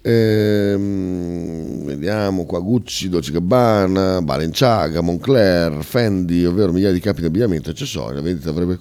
Ehm, 0.02 1.84
vediamo 1.84 2.44
qua 2.46 2.60
Gucci, 2.60 3.08
Dolce 3.08 3.32
Gabbana, 3.32 4.22
Balenciaga, 4.22 5.00
Moncler, 5.00 5.82
Fendi, 5.84 6.44
ovvero 6.44 6.70
migliaia 6.72 6.92
di 6.92 7.00
capi 7.00 7.20
di 7.20 7.26
abbigliamento 7.26 7.68
e 7.68 7.72
accessori. 7.72 8.14
La 8.14 8.20
vendita 8.20 8.50
avrebbe 8.50 8.78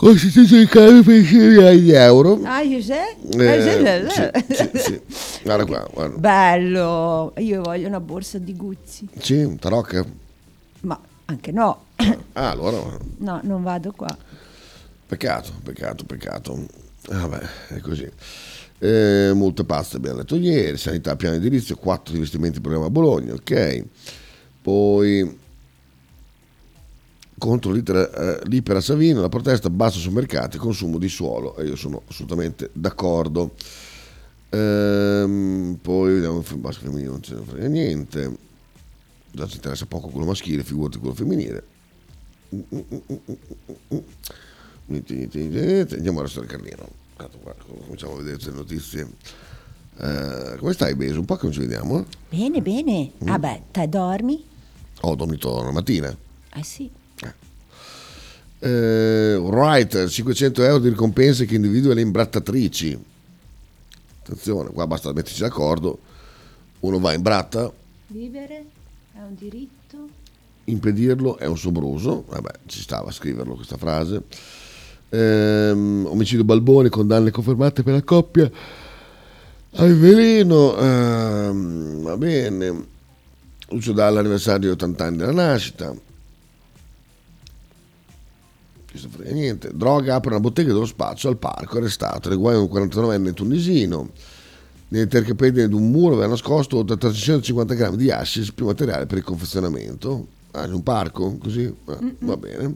costituito 0.00 0.56
i 0.56 0.66
capi 0.66 1.02
per 1.02 1.22
migliaia 1.32 1.78
di 1.78 1.90
euro. 1.92 2.40
Ah, 2.44 2.62
io 2.62 2.80
sei? 2.80 3.14
Eh, 3.38 4.32
sì, 4.48 4.54
sì, 4.54 4.70
sì. 4.78 5.00
Guarda 5.42 5.64
qua, 5.66 5.86
guarda. 5.92 6.16
Bello, 6.16 7.34
io 7.36 7.60
voglio 7.60 7.86
una 7.86 8.00
borsa 8.00 8.38
di 8.38 8.56
Guzzi. 8.56 9.06
Sì, 9.18 9.56
tarocca? 9.60 10.02
Ma 10.82 10.98
anche 11.26 11.52
no, 11.52 11.84
Ah, 12.32 12.50
allora, 12.50 12.96
no, 13.18 13.40
non 13.44 13.62
vado 13.62 13.92
qua. 13.92 14.16
peccato, 15.06 15.52
peccato, 15.62 16.04
peccato. 16.04 16.66
Ah, 17.10 17.26
Vabbè, 17.26 17.46
è 17.68 17.78
così. 17.80 18.08
Eh, 18.78 19.32
molte 19.34 19.64
paste 19.64 19.98
abbiamo 19.98 20.16
detto 20.18 20.36
ieri, 20.36 20.78
sanità, 20.78 21.14
piano 21.14 21.36
edilizio, 21.36 21.76
4 21.76 22.14
investimenti 22.14 22.56
in 22.56 22.62
programma 22.62 22.86
a 22.86 22.90
Bologna, 22.90 23.34
ok. 23.34 23.84
Poi 24.62 25.38
contro 27.40 27.74
eh, 27.74 28.38
l'Ipera 28.44 28.82
Savino, 28.82 29.22
la 29.22 29.30
protesta 29.30 29.70
basso 29.70 29.98
sui 29.98 30.12
mercati, 30.12 30.58
consumo 30.58 30.98
di 30.98 31.08
suolo 31.08 31.56
e 31.56 31.64
io 31.64 31.74
sono 31.74 32.02
assolutamente 32.06 32.68
d'accordo. 32.74 33.52
Ehm, 34.50 35.78
poi 35.80 36.12
vediamo 36.14 36.44
il 36.46 36.56
basket 36.58 36.84
femminile, 36.84 37.08
non 37.10 37.22
ce 37.22 37.34
ne 37.34 37.42
frega 37.42 37.66
niente. 37.66 38.36
Già 39.32 39.46
ci 39.46 39.56
interessa 39.56 39.86
poco 39.86 40.08
quello 40.08 40.26
maschile, 40.26 40.62
figurati 40.62 40.98
quello 40.98 41.14
femminile. 41.14 41.64
Niente, 44.86 45.14
niente, 45.14 45.38
niente, 45.38 45.64
niente. 45.64 45.94
Andiamo 45.94 46.18
al 46.20 46.26
resto 46.26 46.40
del 46.40 46.76
qua, 47.42 47.54
Cominciamo 47.84 48.12
a 48.14 48.16
vedere 48.16 48.38
le 48.44 48.52
notizie. 48.52 49.08
Eh, 49.98 50.56
come 50.58 50.72
stai, 50.72 50.94
Beso? 50.94 51.20
Un 51.20 51.24
po' 51.24 51.36
che 51.36 51.44
non 51.44 51.52
ci 51.52 51.60
vediamo. 51.60 52.00
eh? 52.00 52.04
Bene, 52.28 52.60
bene. 52.60 53.12
Ah 53.24 53.38
beh, 53.38 53.62
te 53.70 53.88
dormi? 53.88 54.44
Ho 55.02 55.14
dormito 55.14 55.58
una 55.60 55.70
mattina. 55.70 56.14
Eh 56.54 56.64
sì. 56.64 56.90
Eh, 58.62 59.36
writer, 59.36 60.08
500 60.08 60.62
euro 60.62 60.78
di 60.78 60.90
ricompense 60.90 61.46
che 61.46 61.54
individua 61.54 61.94
le 61.94 62.02
imbrattatrici. 62.02 62.98
Attenzione, 64.22 64.70
qua 64.70 64.86
basta 64.86 65.12
metterci 65.12 65.40
d'accordo. 65.40 65.98
Uno 66.80 66.98
va 66.98 67.14
in 67.14 67.22
bratta, 67.22 67.72
Vivere 68.08 68.64
è 69.14 69.18
un 69.18 69.34
diritto. 69.34 70.08
impedirlo 70.64 71.38
è 71.38 71.46
un 71.46 71.56
sobroso. 71.56 72.24
Vabbè, 72.28 72.50
ci 72.66 72.80
stava 72.80 73.08
a 73.08 73.12
scriverlo 73.12 73.54
questa 73.54 73.76
frase. 73.76 74.24
Ehm, 75.08 76.06
omicidio 76.08 76.44
Balboni, 76.44 76.88
condanne 76.88 77.30
confermate 77.30 77.82
per 77.82 77.94
la 77.94 78.02
coppia. 78.02 78.50
Al 79.72 79.94
veleno, 79.96 80.76
ehm, 80.76 82.02
va 82.02 82.16
bene. 82.16 82.86
Lucio 83.68 83.92
Dalla, 83.92 84.20
anniversario 84.20 84.60
di 84.60 84.74
80 84.74 85.04
anni 85.04 85.16
della 85.16 85.32
nascita. 85.32 85.94
Chi 88.90 88.98
se 88.98 89.06
ne 89.06 89.12
frega 89.12 89.32
niente. 89.32 89.70
Droga 89.72 90.16
apre 90.16 90.30
una 90.30 90.40
bottega 90.40 90.72
dello 90.72 90.86
spazio 90.86 91.28
al 91.28 91.36
parco, 91.36 91.78
arrestato. 91.78 92.28
Le 92.28 92.36
guai 92.36 92.56
un 92.56 92.64
49enne 92.64 93.32
tunisino. 93.32 94.10
Nelle 94.88 95.06
tercapedine 95.06 95.68
di 95.68 95.74
un 95.74 95.90
muro 95.90 96.14
aveva 96.14 96.30
nascosto 96.30 96.78
oltre 96.78 96.96
350 96.96 97.74
grammi 97.74 97.96
di 97.96 98.10
hashish 98.10 98.52
più 98.52 98.66
materiale 98.66 99.06
per 99.06 99.18
il 99.18 99.24
confezionamento. 99.24 100.26
Ah, 100.52 100.66
in 100.66 100.72
un 100.72 100.82
parco? 100.82 101.36
Così? 101.38 101.72
Ah, 101.84 101.98
va 102.18 102.36
bene. 102.36 102.74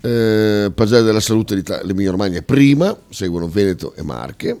Eh, 0.00 0.72
Pagelle 0.74 1.04
della 1.04 1.20
salute 1.20 1.54
l'Ita- 1.54 1.82
l'Emilia 1.82 2.12
Romagna 2.12 2.40
prima, 2.40 2.96
seguono 3.10 3.48
Veneto 3.48 3.94
e 3.94 4.02
Marche. 4.02 4.58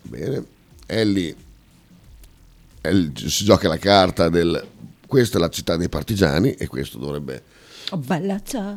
Bene. 0.00 0.44
Elli, 0.86 1.34
Elli 2.80 3.12
si 3.14 3.44
gioca 3.44 3.68
la 3.68 3.76
carta 3.76 4.30
del 4.30 4.70
questa 5.12 5.36
è 5.36 5.40
la 5.42 5.50
città 5.50 5.76
dei 5.76 5.90
partigiani 5.90 6.52
e 6.52 6.66
questo 6.68 6.96
dovrebbe. 6.96 7.42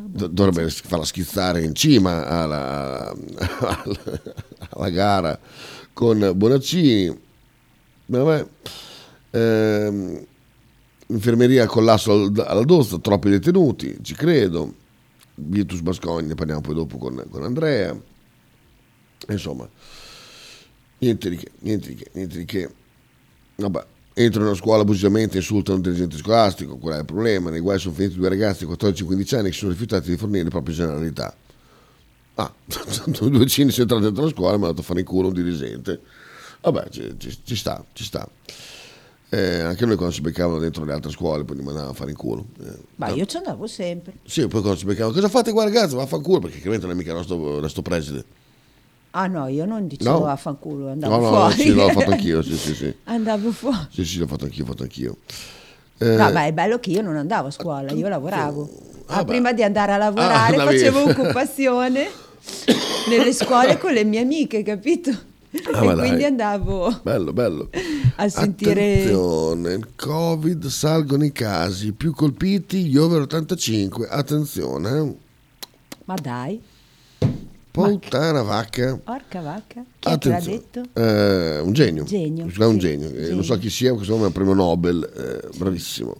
Do- 0.04 0.26
dovrebbe 0.26 0.68
farla 0.70 1.04
schizzare 1.04 1.62
in 1.62 1.74
cima 1.74 2.26
alla, 2.26 3.10
alla, 3.10 3.84
alla 4.70 4.90
gara 4.90 5.38
con 5.92 6.32
Bonaccini. 6.34 7.18
Vabbè. 8.06 8.46
Ehm, 9.30 10.26
infermeria 11.08 11.66
collasso 11.66 12.12
al- 12.12 12.44
alla 12.46 12.64
dozza, 12.64 12.98
troppi 12.98 13.30
detenuti, 13.30 13.98
ci 14.02 14.14
credo. 14.14 14.74
Virtus 15.38 15.80
Bascogna, 15.80 16.28
ne 16.28 16.34
parliamo 16.34 16.60
poi 16.62 16.74
dopo 16.74 16.96
con, 16.98 17.22
con 17.30 17.42
Andrea. 17.42 17.94
Insomma, 19.28 19.68
niente 20.98 21.28
di 21.30 21.36
che, 21.36 21.50
niente 21.60 21.88
di 21.88 21.94
che, 21.94 22.10
niente 22.14 22.38
di 22.38 22.44
che. 22.44 22.70
Vabbè, 23.56 23.84
entrano 24.18 24.46
una 24.46 24.56
scuola 24.56 24.80
abusivamente, 24.80 25.36
insultano 25.36 25.76
un 25.76 25.82
dirigente 25.82 26.16
scolastico, 26.16 26.78
qual 26.78 26.94
è 26.94 26.98
il 27.00 27.04
problema? 27.04 27.50
Nei 27.50 27.60
guai 27.60 27.78
sono 27.78 27.94
finiti 27.94 28.14
due 28.14 28.30
ragazzi 28.30 28.64
di 28.64 28.72
14-15 28.72 29.34
anni 29.36 29.46
che 29.48 29.52
si 29.52 29.58
sono 29.58 29.72
rifiutati 29.72 30.08
di 30.08 30.16
fornire 30.16 30.44
le 30.44 30.50
proprie 30.50 30.74
generalità. 30.74 31.36
Ah, 32.36 32.50
due 33.06 33.46
cini 33.46 33.70
sono 33.70 33.82
entrati 33.82 34.02
dentro 34.04 34.24
la 34.24 34.30
scuola 34.30 34.54
e 34.54 34.56
mi 34.56 34.62
hanno 34.64 34.72
dato 34.72 34.80
a 34.80 34.84
fare 34.84 35.00
in 35.00 35.06
culo 35.06 35.28
un 35.28 35.34
dirigente. 35.34 36.00
Vabbè, 36.62 36.88
ci, 36.88 37.14
ci- 37.18 37.38
ci 37.44 37.56
sta, 37.56 37.84
ci 37.92 38.04
sta. 38.04 38.26
Eh, 39.28 39.60
anche 39.60 39.84
noi 39.84 39.96
quando 39.96 40.14
si 40.14 40.22
beccavano 40.22 40.58
dentro 40.60 40.84
le 40.84 40.92
altre 40.92 41.10
scuole 41.10 41.44
poi 41.44 41.56
li 41.56 41.62
mandavano 41.62 41.90
a 41.90 41.94
fare 41.94 42.10
in 42.10 42.16
culo. 42.16 42.46
Eh, 42.60 42.72
Ma 42.94 43.08
io 43.08 43.26
ci 43.26 43.36
andavo 43.36 43.66
sempre. 43.66 44.14
Sì, 44.24 44.46
poi 44.46 44.62
quando 44.62 44.78
si 44.78 44.86
beccavano, 44.86 45.12
cosa 45.12 45.28
fate 45.28 45.52
qua 45.52 45.64
ragazzi? 45.64 45.94
Vaffanculo, 45.94 46.38
perché 46.40 46.56
chiaramente 46.56 46.86
non 46.86 46.94
è 46.94 46.98
mica 46.98 47.10
il 47.10 47.16
nostro, 47.18 47.56
il 47.56 47.60
nostro 47.60 47.82
preside. 47.82 48.24
Ah 49.18 49.28
no, 49.28 49.46
io 49.48 49.64
non 49.64 49.86
dicevo 49.86 50.18
No? 50.18 50.26
a 50.26 50.36
fanculo, 50.36 50.90
andavo 50.90 51.14
No, 51.16 51.20
no, 51.22 51.30
no, 51.30 51.36
fuori. 51.36 51.54
sì, 51.62 51.72
l'ho 51.72 51.88
fatto 51.88 52.10
anch'io, 52.10 52.42
sì, 52.42 52.56
sì, 52.56 52.74
sì. 52.74 52.94
andavo 53.04 53.50
fuori. 53.50 53.86
Sì, 53.90 54.04
sì, 54.04 54.18
l'ho 54.18 54.26
fatto 54.26 54.44
anch'io, 54.44 54.64
l'ho 54.64 54.70
fatto 54.72 54.82
anch'io. 54.82 55.16
Eh, 55.98 56.16
No, 56.16 56.30
ma 56.30 56.44
è 56.44 56.52
bello 56.52 56.78
che 56.78 56.90
io 56.90 57.00
non 57.00 57.16
andavo 57.16 57.48
a 57.48 57.50
scuola, 57.50 57.92
io 57.92 58.08
lavoravo. 58.08 58.68
Ah, 59.06 59.18
Ah, 59.18 59.24
prima 59.24 59.52
di 59.52 59.62
andare 59.62 59.92
a 59.92 59.96
lavorare 59.96 60.56
Ah, 60.56 60.64
facevo 60.64 61.04
occupazione 61.08 62.08
nelle 63.08 63.32
scuole 63.32 63.78
con 63.78 63.92
le 63.92 64.04
mie 64.04 64.20
amiche, 64.20 64.62
capito? 64.62 65.10
Ah, 65.10 65.80
e 65.82 65.86
ma 65.86 65.94
dai. 65.94 66.06
quindi 66.08 66.24
andavo 66.24 67.00
Bello, 67.02 67.32
bello. 67.32 67.70
a 68.16 68.28
sentire... 68.28 68.72
Attenzione, 68.72 69.72
il 69.72 69.88
Covid 69.96 70.66
salgono 70.66 71.24
i 71.24 71.32
casi, 71.32 71.92
più 71.92 72.12
colpiti 72.12 72.84
gli 72.84 72.96
over 72.98 73.22
85. 73.22 74.08
Attenzione, 74.08 74.98
eh. 74.98 75.14
Ma 76.04 76.14
dai, 76.20 76.60
puttana 77.82 78.42
vacca. 78.42 78.98
porca 79.02 79.40
vacca, 79.40 79.84
chi 79.98 80.18
che 80.18 80.28
l'ha 80.28 80.36
Attenzione. 80.36 80.62
detto? 80.72 80.82
Eh, 80.92 81.58
un 81.60 81.72
genio. 81.72 82.04
Genio, 82.04 82.44
un 82.44 82.50
sì, 82.50 82.78
genio. 82.78 83.08
Eh, 83.08 83.12
genio. 83.14 83.34
non 83.34 83.44
so 83.44 83.58
chi 83.58 83.70
sia, 83.70 83.92
questo 83.94 84.12
nome 84.12 84.24
è 84.24 84.26
un 84.28 84.32
premio 84.32 84.54
Nobel, 84.54 85.10
eh, 85.14 85.56
bravissimo. 85.56 86.16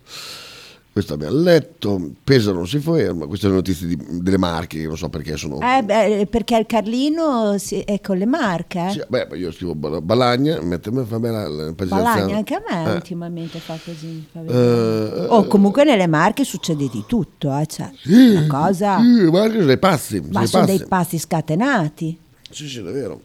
Questo 0.96 1.12
abbiamo 1.12 1.36
letto, 1.40 2.12
Pesaro 2.24 2.56
non 2.56 2.66
si 2.66 2.78
ferma, 2.78 3.26
queste 3.26 3.44
sono 3.48 3.58
notizie 3.58 3.86
di- 3.86 3.98
delle 4.22 4.38
marche, 4.38 4.78
che 4.80 4.86
non 4.86 4.96
so 4.96 5.10
perché 5.10 5.36
sono... 5.36 5.58
Eh, 5.60 5.82
beh, 5.82 6.26
perché 6.30 6.56
il 6.56 6.64
Carlino 6.64 7.58
si- 7.58 7.80
è 7.80 8.00
con 8.00 8.16
le 8.16 8.24
marche. 8.24 8.82
eh. 8.86 8.90
Sì, 8.92 9.02
beh, 9.06 9.28
io 9.34 9.52
scrivo 9.52 9.74
Bal- 9.74 10.00
Balagna, 10.00 10.58
mette 10.62 10.90
me 10.90 11.04
fa 11.04 11.18
bene 11.18 11.74
pagina 11.74 11.96
Balagna, 12.00 12.36
anche 12.36 12.54
a 12.54 12.62
me 12.66 12.90
Eh. 12.90 12.94
ultimamente 12.94 13.58
fa 13.58 13.78
così. 13.84 14.26
fa 14.32 14.40
Eh, 14.40 14.54
eh, 14.54 15.26
oh, 15.28 15.44
comunque 15.48 15.84
nelle 15.84 16.06
marche 16.06 16.44
succede 16.44 16.88
di 16.88 17.04
tutto, 17.06 17.54
eh, 17.54 17.66
cioè, 17.66 17.90
sì, 18.02 18.30
una 18.30 18.46
cosa... 18.46 18.98
Sì, 18.98 19.16
le 19.16 19.30
marche 19.30 19.52
sono 19.52 19.66
dei 19.66 19.78
pazzi. 19.78 20.22
Ma 20.30 20.46
sono 20.46 20.64
dei 20.64 20.82
pazzi 20.88 21.18
scatenati. 21.18 22.18
Sì, 22.50 22.66
sì, 22.70 22.78
è 22.78 22.82
vero. 22.84 23.20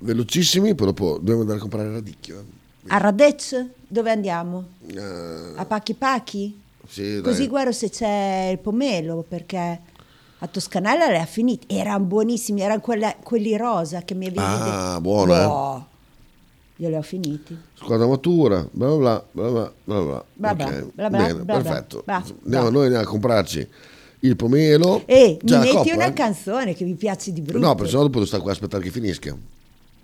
Velocissimi, 0.00 0.74
poi 0.74 0.88
dopo 0.88 1.14
dobbiamo 1.14 1.40
andare 1.40 1.56
a 1.56 1.60
comprare 1.62 1.90
radicchio. 1.90 2.44
A 2.88 2.98
Radec 2.98 3.64
dove 3.88 4.10
andiamo? 4.10 4.64
Eh, 4.94 5.52
A 5.56 5.64
Pachi 5.64 5.94
Pachi? 5.94 6.60
Sì, 6.88 7.12
dai. 7.14 7.22
Così 7.22 7.46
guardo 7.46 7.72
se 7.72 7.90
c'è 7.90 8.48
il 8.52 8.58
pomelo, 8.58 9.24
perché 9.28 9.80
a 10.40 10.46
Toscanella 10.46 11.08
le 11.08 11.18
ha 11.18 11.26
finite. 11.26 11.66
Erano 11.74 12.04
buonissimi, 12.04 12.60
erano 12.60 12.80
quelle- 12.80 13.16
quelli 13.22 13.56
rosa 13.56 14.02
che 14.02 14.14
mi 14.14 14.26
avevi 14.26 14.40
Ah, 14.42 14.88
detto. 14.90 15.00
buono, 15.00 15.34
eh? 15.34 15.44
Boh, 15.44 15.86
Io 16.80 16.88
li 16.88 16.94
ho 16.94 17.02
finiti. 17.02 17.58
Squadra 17.74 18.06
matura, 18.06 18.64
bla 18.70 18.86
bla 18.94 19.24
bla 19.32 19.50
bla 19.50 19.72
bla 19.84 20.00
bla. 20.00 20.24
Bla 20.34 20.54
bla, 20.54 20.66
bla 20.94 21.08
bla, 21.08 21.18
Bene, 21.26 21.34
bla 21.42 21.60
perfetto. 21.60 22.02
bla, 22.04 22.22
Andiamo-. 22.44 22.70
Noi 22.70 22.82
andiamo 22.84 23.04
a 23.04 23.08
comprarci 23.08 23.68
il 24.20 24.36
pomelo. 24.36 25.02
E 25.06 25.38
mi 25.42 25.56
metti 25.58 25.70
coppa, 25.72 25.94
una 25.94 26.06
eh? 26.06 26.12
canzone 26.12 26.74
che 26.74 26.84
mi 26.84 26.94
piace 26.94 27.32
di 27.32 27.40
brutto. 27.40 27.66
No, 27.66 27.74
perché 27.74 27.90
sennò 27.90 28.02
dopo 28.02 28.14
devo 28.14 28.26
stare 28.26 28.42
qua 28.42 28.52
a 28.52 28.54
aspettare 28.54 28.82
che 28.84 28.90
finisca. 28.90 29.36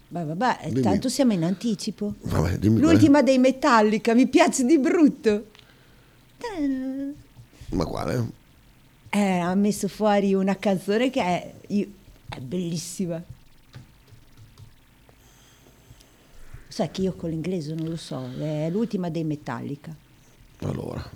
Beh, 0.09 0.25
vabbè, 0.25 0.59
Dimmi. 0.68 0.81
tanto 0.81 1.09
siamo 1.09 1.33
in 1.33 1.44
anticipo. 1.44 2.14
Vabbè, 2.23 2.59
dimmi 2.59 2.79
qual 2.81 2.88
è. 2.88 2.92
L'ultima 2.92 3.23
dei 3.23 3.38
Metallica, 3.38 4.12
mi 4.14 4.27
piace 4.27 4.64
di 4.64 4.77
brutto. 4.79 5.47
Ma 7.70 7.85
quale? 7.85 8.31
Eh, 9.11 9.38
ha 9.38 9.55
messo 9.55 9.88
fuori 9.88 10.35
una 10.35 10.57
canzone 10.57 11.11
che 11.11 11.20
è, 11.20 11.55
io- 11.68 11.88
è 12.29 12.38
bellissima. 12.40 13.23
Sai 16.68 16.90
che 16.90 17.03
io 17.03 17.12
con 17.12 17.31
l'inglese 17.31 17.75
non 17.75 17.88
lo 17.88 17.97
so, 17.97 18.29
è 18.38 18.68
l'ultima 18.70 19.09
dei 19.09 19.23
Metallica. 19.25 19.94
Allora, 20.59 21.09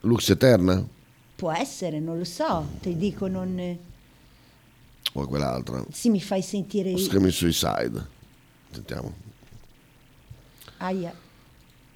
Lux 0.00 0.30
Eterna 0.30 0.86
Può 1.36 1.50
essere, 1.52 1.98
non 1.98 2.16
lo 2.16 2.24
so, 2.24 2.66
ti 2.80 2.96
dico 2.96 3.26
non... 3.26 3.78
o 5.14 5.26
quell'altra? 5.26 5.84
Sì, 5.90 6.08
mi 6.08 6.20
fai 6.20 6.42
sentire... 6.42 6.96
Screaming 6.96 7.32
Suicide. 7.32 8.06
Sentiamo. 8.70 9.12
Aia, 10.78 11.12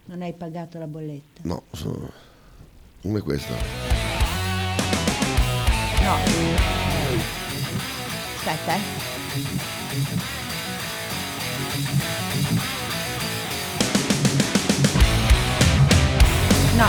non 0.07 0.23
hai 0.23 0.33
pagato 0.33 0.79
la 0.79 0.87
bolletta. 0.89 1.41
No, 1.45 1.63
sono... 1.71 2.11
come 3.03 3.21
questa. 3.21 3.55
No. 6.03 6.17
Aspetta, 8.37 8.75
eh. 8.75 10.27
No, 16.77 16.85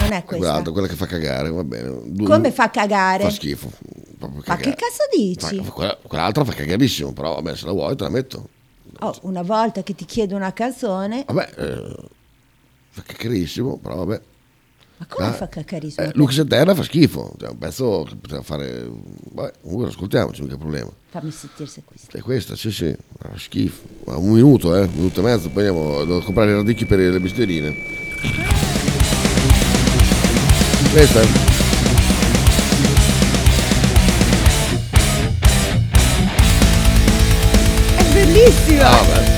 non 0.00 0.12
è 0.12 0.24
questa. 0.24 0.24
Quell'altra, 0.24 0.72
quella 0.72 0.86
che 0.86 0.94
fa 0.94 1.06
cagare, 1.06 1.50
va 1.50 1.64
bene. 1.64 2.00
Due- 2.06 2.26
Come 2.26 2.50
fa 2.50 2.70
cagare? 2.70 3.24
Fa 3.24 3.30
schifo. 3.30 3.70
proprio 4.18 4.42
Ma 4.46 4.56
cagare. 4.56 4.70
che 4.70 4.76
cazzo 4.76 5.02
dici? 5.14 5.62
Fa- 5.64 5.70
quella- 5.72 5.98
quell'altra 6.02 6.44
fa 6.44 6.52
cagarissimo, 6.52 7.12
però 7.12 7.34
vabbè, 7.34 7.56
se 7.56 7.66
la 7.66 7.72
vuoi 7.72 7.96
te 7.96 8.04
la 8.04 8.10
metto. 8.10 8.48
Oh, 9.00 9.14
una 9.22 9.42
volta 9.42 9.82
che 9.82 9.94
ti 9.94 10.04
chiedo 10.04 10.36
una 10.36 10.52
canzone, 10.52 11.24
Vabbè, 11.26 11.50
eh, 11.56 11.96
fa 12.90 13.02
cagarissimo, 13.06 13.76
però 13.78 13.96
vabbè. 14.04 14.20
Ma 15.00 15.06
come 15.08 15.28
Ah, 15.28 15.32
fa 15.32 15.48
cacarissimo? 15.48 16.06
Eh, 16.06 16.10
Lux 16.14 16.36
Eterna 16.36 16.74
fa 16.74 16.82
schifo, 16.82 17.34
cioè, 17.38 17.48
un 17.48 17.56
pezzo 17.56 18.04
che 18.06 18.16
poteva 18.16 18.42
fare... 18.42 18.86
Vabbè, 19.32 19.52
comunque 19.62 19.88
ascoltiamoci, 19.88 20.42
mica 20.42 20.58
problema. 20.58 20.90
Fammi 21.08 21.30
sentire 21.30 21.66
se 21.66 21.80
è 21.80 21.82
questa. 21.84 22.18
È 22.18 22.20
questa, 22.20 22.54
sì, 22.54 22.70
sì, 22.70 22.94
fa 23.18 23.30
schifo. 23.38 23.80
Ma 24.04 24.18
un 24.18 24.32
minuto, 24.32 24.76
eh, 24.76 24.82
un 24.82 24.92
minuto 24.92 25.20
e 25.20 25.22
mezzo, 25.22 25.48
poi 25.48 25.66
andiamo 25.66 26.04
devo 26.04 26.20
comprare 26.20 26.50
i 26.50 26.54
radicchi 26.54 26.84
per 26.84 26.98
le 26.98 27.18
bestierine. 27.18 27.74
Questa? 30.92 31.20
È 37.96 38.12
bellissima! 38.12 38.90
Ah, 38.90 39.02
vabbè. 39.02 39.29